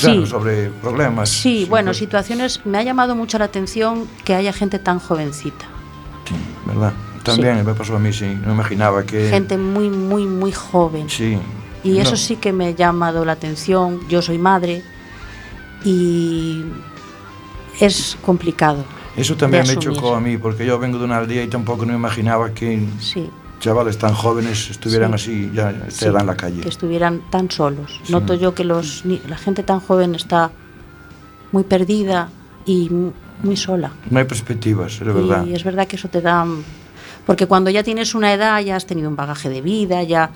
[0.03, 0.13] Sí.
[0.13, 1.29] Claro, sobre problemas.
[1.29, 2.65] Sí, bueno, situaciones.
[2.67, 5.65] Me ha llamado mucho la atención que haya gente tan jovencita.
[6.67, 6.93] ¿Verdad?
[7.23, 8.37] También me pasó a mí, sí.
[8.45, 9.31] No imaginaba que...
[9.31, 11.09] Gente muy, muy, muy joven.
[11.09, 11.39] Sí.
[11.85, 14.01] Y eso sí que me ha llamado la atención.
[14.09, 14.83] Yo soy madre
[15.85, 16.65] y
[17.81, 18.85] es complicado.
[19.17, 21.95] Eso también me chocó a mí, porque yo vengo de una aldea y tampoco no
[21.95, 23.31] imaginaba que Sí.
[23.63, 25.15] Chavales tan jóvenes estuvieran Sí.
[25.15, 26.61] así, ya esta Sí, edad en la calle.
[26.61, 28.01] Que estuvieran tan solos.
[28.05, 28.13] Sí.
[28.13, 30.51] Noto yo que los, la gente tan joven está
[31.53, 32.29] muy perdida
[32.67, 33.93] y mu- muy sola.
[34.11, 35.47] No hay perspectivas, es verdad.
[35.47, 36.45] Y es verdad que eso te da...
[37.25, 40.31] Porque cuando ya tienes una edad, ya has tenido un bagaje de vida, ya,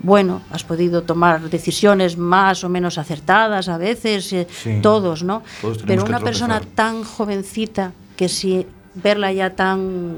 [0.00, 4.46] bueno, has podido tomar decisiones más o menos acertadas a veces, eh,
[4.82, 5.42] todos, ¿no?
[5.60, 10.16] Todos Pero una persona tan jovencita que si verla ya tan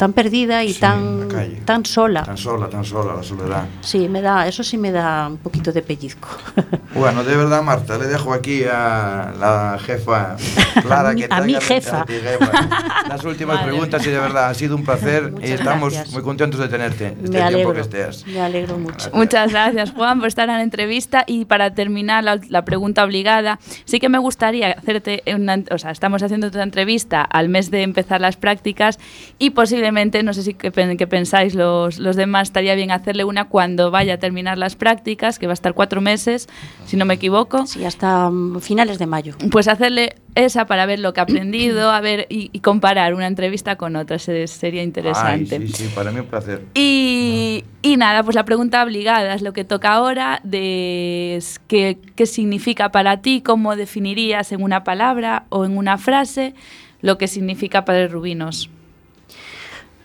[0.00, 1.60] tan perdida y Sí, tan calle.
[1.66, 2.22] tan sola.
[2.22, 3.64] Tan sola, tan sola, la soledad.
[3.82, 6.28] Sí, me da, eso sí me da un poquito de pellizco.
[6.92, 10.34] Bueno, de verdad, Marta, le dejo aquí a la jefa
[10.82, 12.00] Clara A mi- que a mi jefa.
[12.00, 12.68] a ti, jefa,
[13.08, 16.12] Las últimas Madre preguntas y de verdad ha sido un placer y estamos gracias.
[16.12, 17.74] muy contentos de tenerte este me tiempo alegro.
[17.74, 18.26] que estés.
[18.26, 19.08] Me alegro mucho.
[19.12, 21.22] Muchas gracias, Juan, por estar en la entrevista.
[21.28, 25.62] Y para terminar la, la pregunta obligada, sí que me gustaría hacerte una.
[25.70, 28.98] O sea, estamos haciendo otra entrevista al mes de empezar las prácticas
[29.38, 33.24] y posiblemente, no sé si qué, pen- qué pensáis los, los demás, estaría bien hacerle
[33.24, 36.48] una cuando vaya a terminar las prácticas, que va a estar cuatro meses,
[36.86, 37.66] si no me equivoco.
[37.66, 39.34] Sí, hasta mm, finales de mayo.
[39.50, 43.26] Pues hacerle esa para ver lo que ha aprendido, a ver y, y comparar una
[43.26, 45.56] entrevista con otra, se- sería interesante.
[45.56, 46.62] Ay, sí, sí, para mí un placer.
[46.74, 51.98] Y, y nada, pues la pregunta obligada es lo que toca ahora, de es qué,
[52.16, 56.54] qué significa para ti, cómo definirías en una palabra o en una frase
[57.02, 58.70] lo que significa Padre Rubinos.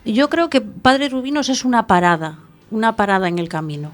[0.06, 2.40] Yo creo que Padre Rubinos es una parada,
[2.72, 3.92] una parada en el camino.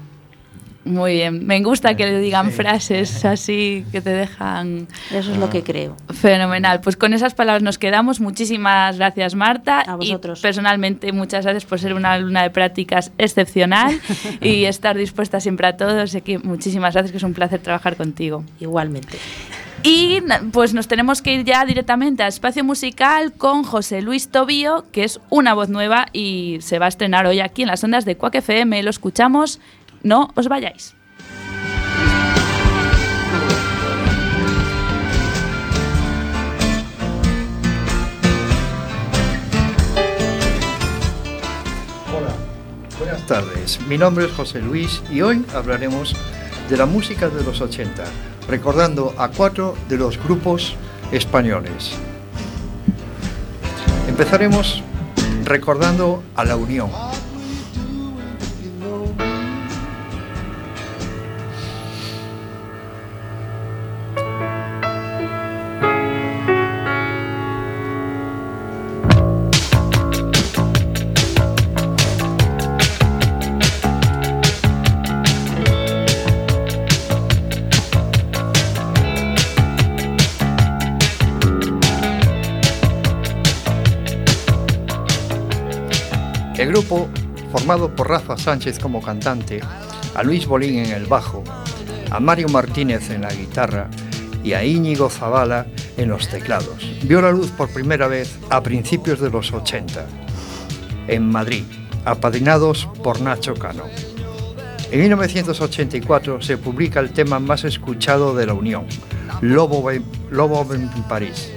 [0.84, 4.88] Muy bien, me gusta que le digan frases así que te dejan...
[5.12, 5.96] Eso es lo que creo.
[6.12, 8.20] Fenomenal, pues con esas palabras nos quedamos.
[8.20, 9.82] Muchísimas gracias Marta.
[9.82, 10.40] A vosotros.
[10.40, 14.00] Y personalmente muchas gracias por ser una alumna de prácticas excepcional
[14.40, 16.00] y estar dispuesta siempre a todo.
[16.00, 18.44] Así que muchísimas gracias, que es un placer trabajar contigo.
[18.58, 19.18] Igualmente.
[19.84, 20.20] Y
[20.52, 25.02] pues nos tenemos que ir ya directamente al espacio musical con José Luis Tobío, que
[25.02, 28.16] es una voz nueva y se va a estrenar hoy aquí en las ondas de
[28.16, 28.80] Quack FM.
[28.84, 29.58] Lo escuchamos,
[30.04, 30.94] no os vayáis.
[42.16, 42.34] Hola,
[43.00, 43.80] buenas tardes.
[43.88, 46.14] Mi nombre es José Luis y hoy hablaremos
[46.70, 48.04] de la música de los 80,
[48.52, 50.74] recordando a cuatro de los grupos
[51.10, 51.92] españoles.
[54.06, 54.82] Empezaremos
[55.46, 56.90] recordando a La Unión.
[86.62, 87.08] El grupo,
[87.50, 89.60] formado por Rafa Sánchez como cantante,
[90.14, 91.42] a Luis Bolín en el bajo,
[92.08, 93.90] a Mario Martínez en la guitarra
[94.44, 99.18] y a Íñigo Zavala en los teclados, vio la luz por primera vez a principios
[99.18, 100.06] de los 80,
[101.08, 101.64] en Madrid,
[102.04, 103.82] apadrinados por Nacho Cano.
[104.92, 108.86] En 1984 se publica el tema más escuchado de la Unión,
[109.40, 109.90] Lobo,
[110.30, 111.50] Lobo en París,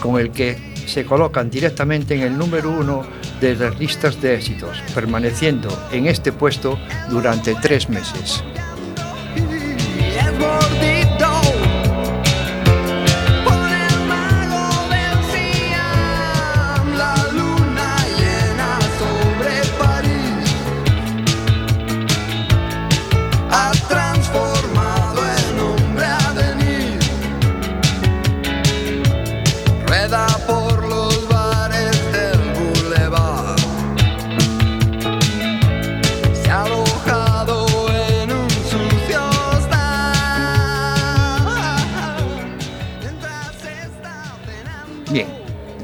[0.00, 4.82] con el que se colocan directamente en el número uno de las listas de éxitos,
[4.94, 6.78] permaneciendo en este puesto
[7.10, 8.42] durante tres meses.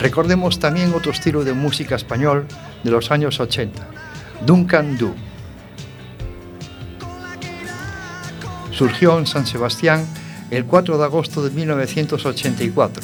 [0.04, 2.46] Recordemos también otro estilo de música español
[2.82, 3.86] de los años 80,
[4.44, 5.14] Duncan Du.
[8.70, 10.06] Surgió en San Sebastián
[10.50, 13.02] el 4 de agosto de 1984.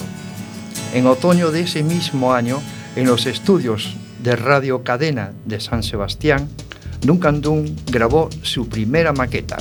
[0.93, 2.61] En otoño de ese mismo año,
[2.95, 6.51] en los estudios de Radio Cadena de San Sebastián,
[7.01, 9.57] Duncan Du grabó su primera maqueta,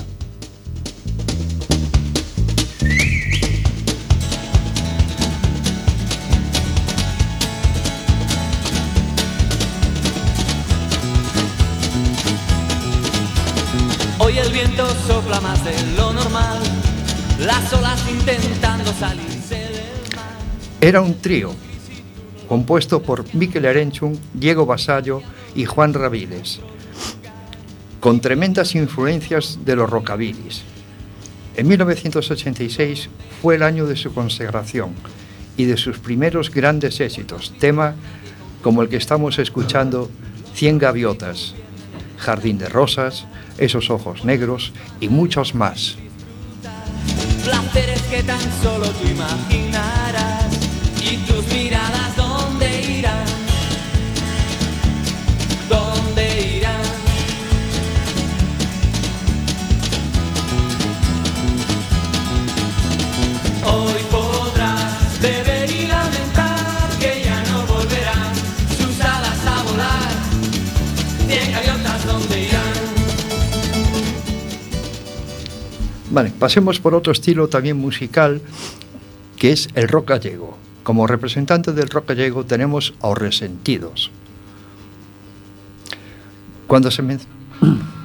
[20.81, 21.55] Era un trío
[22.47, 25.21] compuesto por Miquel Arenchun, Diego Basallo
[25.55, 26.59] y Juan Raviles,
[27.99, 30.61] con tremendas influencias de los rockabilis.
[31.57, 33.09] En 1986
[33.41, 34.93] fue el año de su consagración
[35.57, 37.95] y de sus primeros grandes éxitos, tema
[38.61, 40.09] como el que estamos escuchando,
[40.53, 41.55] Cien gaviotas,
[42.17, 43.25] Jardín de rosas,
[43.59, 45.97] Esos ojos negros y muchos más.
[76.11, 78.41] Vale, pasemos por otro estilo también musical
[79.37, 80.57] que es el rock gallego.
[80.83, 84.11] Como representante del rock gallego tenemos a.
[86.67, 87.19] Cuando se men-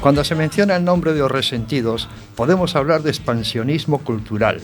[0.00, 4.60] Cuando se menciona el nombre de Os Resentidos, podemos hablar de expansionismo cultural,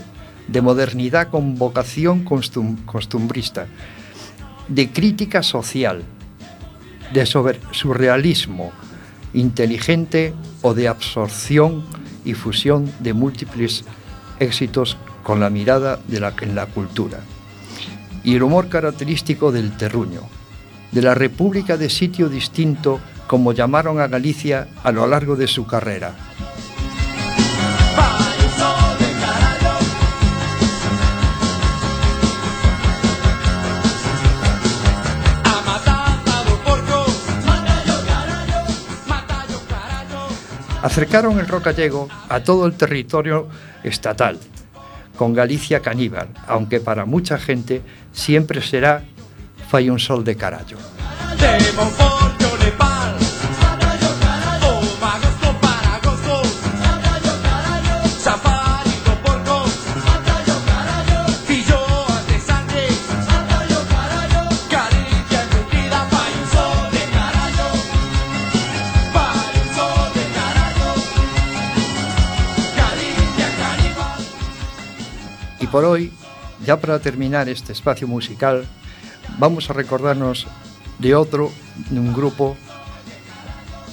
[0.47, 3.66] de modernidad con vocación costum- costumbrista,
[4.68, 6.03] de crítica social,
[7.12, 8.72] de surrealismo
[9.35, 10.32] inteligente
[10.62, 11.85] o de absorción
[12.24, 13.85] y fusión de múltiples
[14.39, 17.18] éxitos con la mirada en la cultura.
[18.22, 20.22] Y el humor característico del terruño,
[20.93, 23.01] de la República de sitio distinto
[23.35, 26.12] como llamaron a Galicia a lo largo de su carrera.
[40.80, 43.49] Acercaron el rock gallego a todo el territorio
[43.82, 44.39] estatal,
[45.16, 47.82] con Galicia caníbal, aunque para mucha gente
[48.12, 49.03] siempre será
[49.68, 50.78] fai un sol de carallo.
[75.75, 76.12] Por hoy,
[76.64, 78.64] ya para terminar este espacio musical,
[79.41, 80.47] vamos a recordarnos
[81.01, 81.51] de otro,
[81.91, 82.57] de un grupo,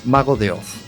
[0.05, 0.80] Mago de Oz.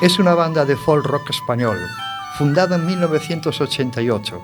[0.00, 1.76] Es una banda de folk rock español,
[2.36, 4.40] fundada en 1988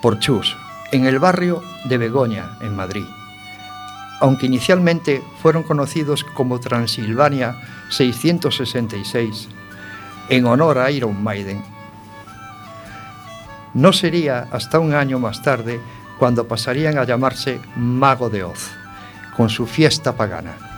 [0.00, 0.56] por Chus,
[0.90, 3.04] en el barrio de Begoña, en Madrid.
[4.20, 9.48] Aunque inicialmente fueron conocidos como Transilvania 666,
[10.28, 11.62] en honor a Iron Maiden.
[13.74, 15.80] No sería hasta un año más tarde
[16.18, 18.72] cuando pasarían a llamarse Mago de Oz,
[19.36, 20.71] con su fiesta pagana.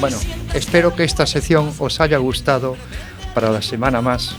[0.00, 0.16] Bueno,
[0.54, 2.76] espero que esta sección os haya gustado
[3.34, 4.36] para la semana más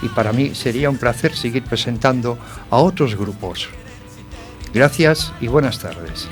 [0.00, 2.38] y para mí sería un placer seguir presentando
[2.70, 3.68] a otros grupos.
[4.72, 6.28] Gracias y buenas tardes.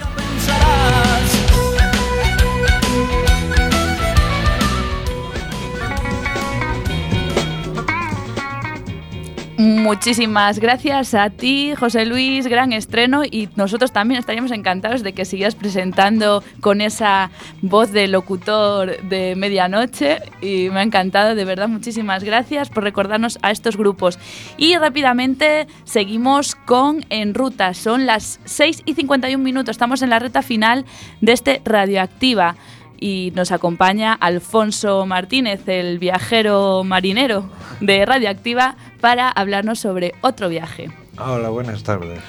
[9.61, 15.27] Muchísimas gracias a ti, José Luis, gran estreno y nosotros también estaríamos encantados de que
[15.27, 17.31] sigas presentando con esa
[17.61, 23.39] voz de locutor de medianoche y me ha encantado, de verdad, muchísimas gracias por recordarnos
[23.43, 24.19] a estos grupos.
[24.57, 30.21] Y rápidamente seguimos con En Ruta, son las 6 y 51 minutos, estamos en la
[30.21, 30.87] reta final
[31.21, 32.57] de este Radioactiva
[33.01, 37.45] y nos acompaña Alfonso Martínez, el viajero marinero
[37.81, 40.91] de Radioactiva, para hablarnos sobre otro viaje.
[41.19, 42.21] Hola, buenas tardes.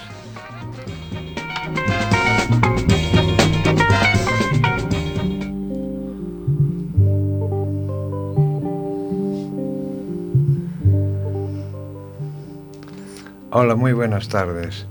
[13.53, 14.85] Hola, muy buenas tardes.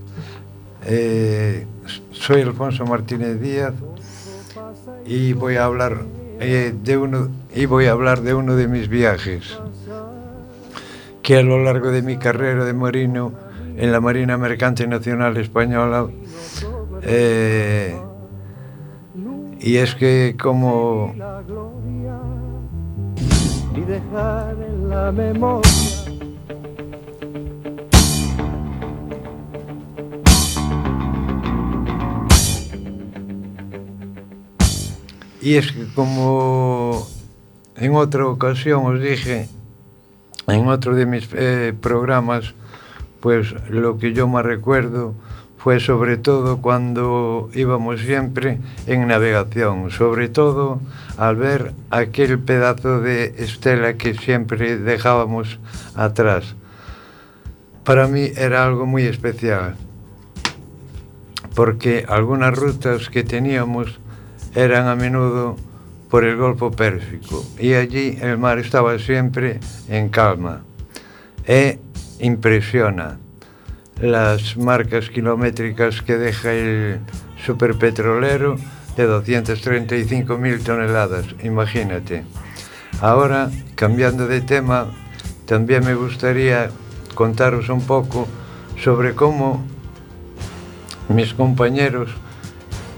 [0.85, 1.67] Eh,
[2.13, 3.73] soy Alfonso Martínez Díaz
[5.11, 6.05] y voy a hablar
[6.39, 9.59] eh, de uno y voy a hablar de uno de mis viajes
[11.21, 13.33] que a lo largo de mi carrera de marino
[13.77, 16.07] en la Marina Mercante Nacional Española
[17.03, 17.99] eh,
[19.59, 21.13] y es que como
[23.75, 26.10] y dejar en la memoria
[35.41, 37.07] Y es que como
[37.77, 39.49] en otra ocasión os dije,
[40.47, 42.55] en otro de mis eh, programas,
[43.21, 45.15] pues lo que yo más recuerdo
[45.63, 50.81] fue sobre todo cuando íbamos siempre en navegación, sobre todo
[51.19, 55.59] al ver aquel pedazo de estela que siempre dejábamos
[55.95, 56.55] atrás.
[57.85, 59.77] Para mí era algo muy especial,
[61.55, 64.00] porque algunas rutas que teníamos
[64.55, 65.57] eran a menudo
[66.11, 70.63] por el Golfo Pérsico y allí el mar estaba siempre en calma.
[71.47, 71.79] E
[72.19, 73.19] impresiona
[74.01, 77.01] las marcas kilométricas que deja el
[77.45, 78.57] superpetrolero
[78.97, 82.25] de 235.000 toneladas, imagínate.
[83.01, 84.89] Ahora, cambiando de tema,
[85.47, 86.71] también me gustaría
[87.15, 88.27] contaros un poco
[88.83, 89.63] sobre cómo
[91.09, 92.11] mis compañeros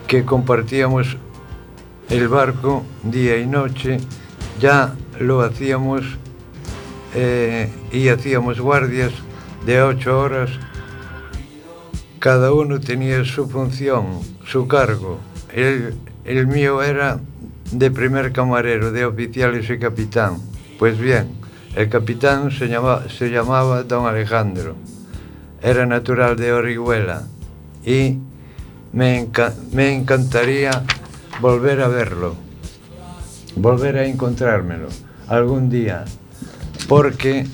[0.06, 1.16] que compartíamos
[2.12, 3.96] el barco día y noche,
[4.60, 6.02] ya lo hacíamos
[7.14, 9.12] eh, y hacíamos guardias
[9.64, 10.50] de ocho horas.
[12.18, 15.20] Cada uno tenía su función, su cargo.
[15.54, 15.94] El,
[16.26, 17.18] el mío era
[17.72, 20.36] de primer camarero, de oficiales y capitán.
[20.78, 21.30] Pues bien,
[21.74, 24.76] el capitán se llamaba, se llamaba don Alejandro.
[25.62, 27.22] Era natural de Orihuela
[27.86, 28.18] y
[28.92, 30.84] me, enca me encantaría
[31.42, 32.36] volver a verlo,
[33.56, 34.86] volver a encontrármelo
[35.26, 36.04] algún día,
[36.88, 37.48] porque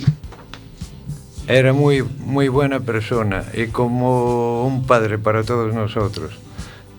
[1.47, 6.39] era muy, muy buena persona y como un padre para todos nosotros.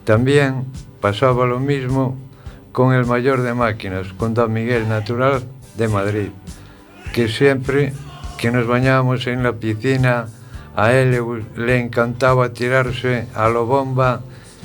[0.04, 0.66] También
[1.00, 2.18] pasaba lo mismo
[2.72, 5.44] con el mayor de máquinas, con Don Miguel Natural
[5.78, 6.30] de Madrid,
[7.14, 7.94] que siempre
[8.40, 10.26] que nos bañábamos en la piscina,
[10.76, 14.22] a él le, le encantaba tirarse a lo bomba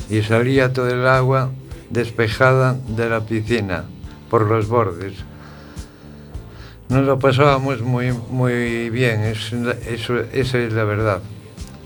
[0.08, 1.50] y salía todo el agua
[1.94, 3.84] despejada de la piscina
[4.28, 5.14] por los bordes.
[6.88, 11.22] Nos lo pasábamos muy, muy bien, eso, eso, esa es la verdad.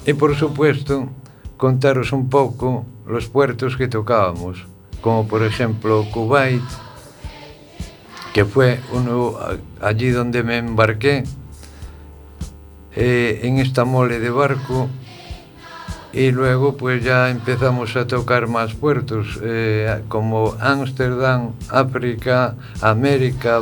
[0.06, 1.08] Y por supuesto,
[1.56, 4.66] contaros un poco los puertos que tocábamos,
[5.02, 6.62] como por ejemplo Kuwait,
[8.32, 9.36] que fue uno
[9.80, 11.24] allí donde me embarqué
[12.96, 14.88] eh, en esta mole de barco
[16.12, 23.58] e luego pues ya empezamos a tocar más puertos eh, como Ámsterdam, África, América,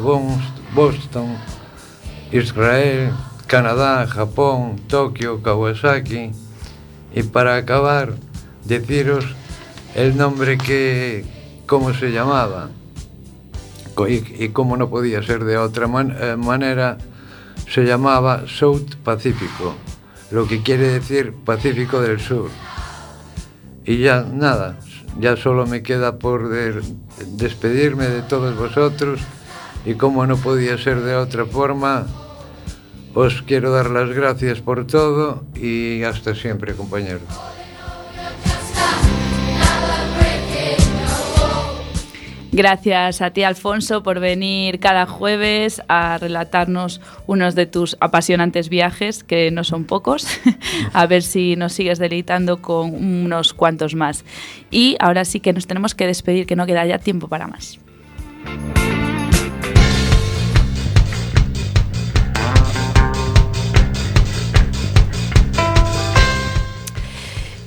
[0.75, 1.37] Boston,
[2.31, 3.13] Israel,
[3.47, 6.31] Canadá, Japón, Tokio, Kawasaki
[7.15, 8.15] y para acabar
[8.65, 9.25] deciros
[9.95, 11.25] el nombre que
[11.67, 12.71] cómo se llamaba
[14.09, 16.99] y, y cómo no podía ser de otra man eh, manera
[17.69, 19.75] se llamaba South Pacífico
[20.31, 22.51] lo que quiere decir Pacífico del Sur.
[23.85, 24.79] Y ya nada,
[25.19, 29.21] ya solo me queda por despedirme de todos vosotros
[29.85, 32.07] y como no podía ser de otra forma,
[33.15, 37.23] os quiero dar las gracias por todo y hasta siempre compañeros.
[42.57, 49.23] Gracias a ti, Alfonso, por venir cada jueves a relatarnos unos de tus apasionantes viajes,
[49.25, 50.27] que no son pocos.
[50.95, 54.25] a ver si nos sigues deleitando con unos cuantos más.
[54.71, 57.79] Y ahora sí que nos tenemos que despedir, que no queda ya tiempo para más.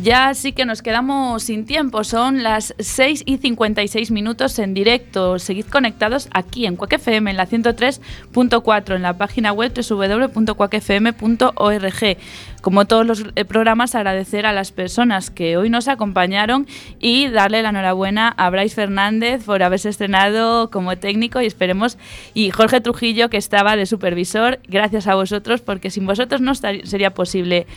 [0.01, 5.39] Ya sí que nos quedamos sin tiempo, son las 6 y 56 minutos en directo.
[5.39, 12.17] Seguid conectados aquí en Cuac FM, en la 103.4, en la página web www.cuacfm.org.
[12.61, 16.65] Como todos los eh, programas, agradecer a las personas que hoy nos acompañaron
[17.01, 21.97] y darle la enhorabuena a Bryce Fernández por haberse estrenado como técnico y esperemos,
[22.33, 27.13] y Jorge Trujillo que estaba de supervisor, gracias a vosotros, porque sin vosotros no sería
[27.13, 27.67] posible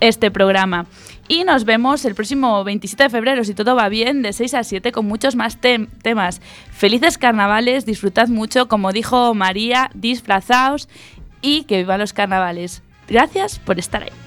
[0.00, 0.86] este programa.
[1.28, 4.64] Y nos vemos el próximo 27 de febrero, si todo va bien, de 6 a
[4.64, 6.40] 7 con muchos más temas.
[6.72, 10.88] Felices carnavales, disfrutad mucho, como dijo María, disfrazaos
[11.40, 12.82] y que vivan los carnavales.
[13.08, 14.21] Gracias por estar ahí.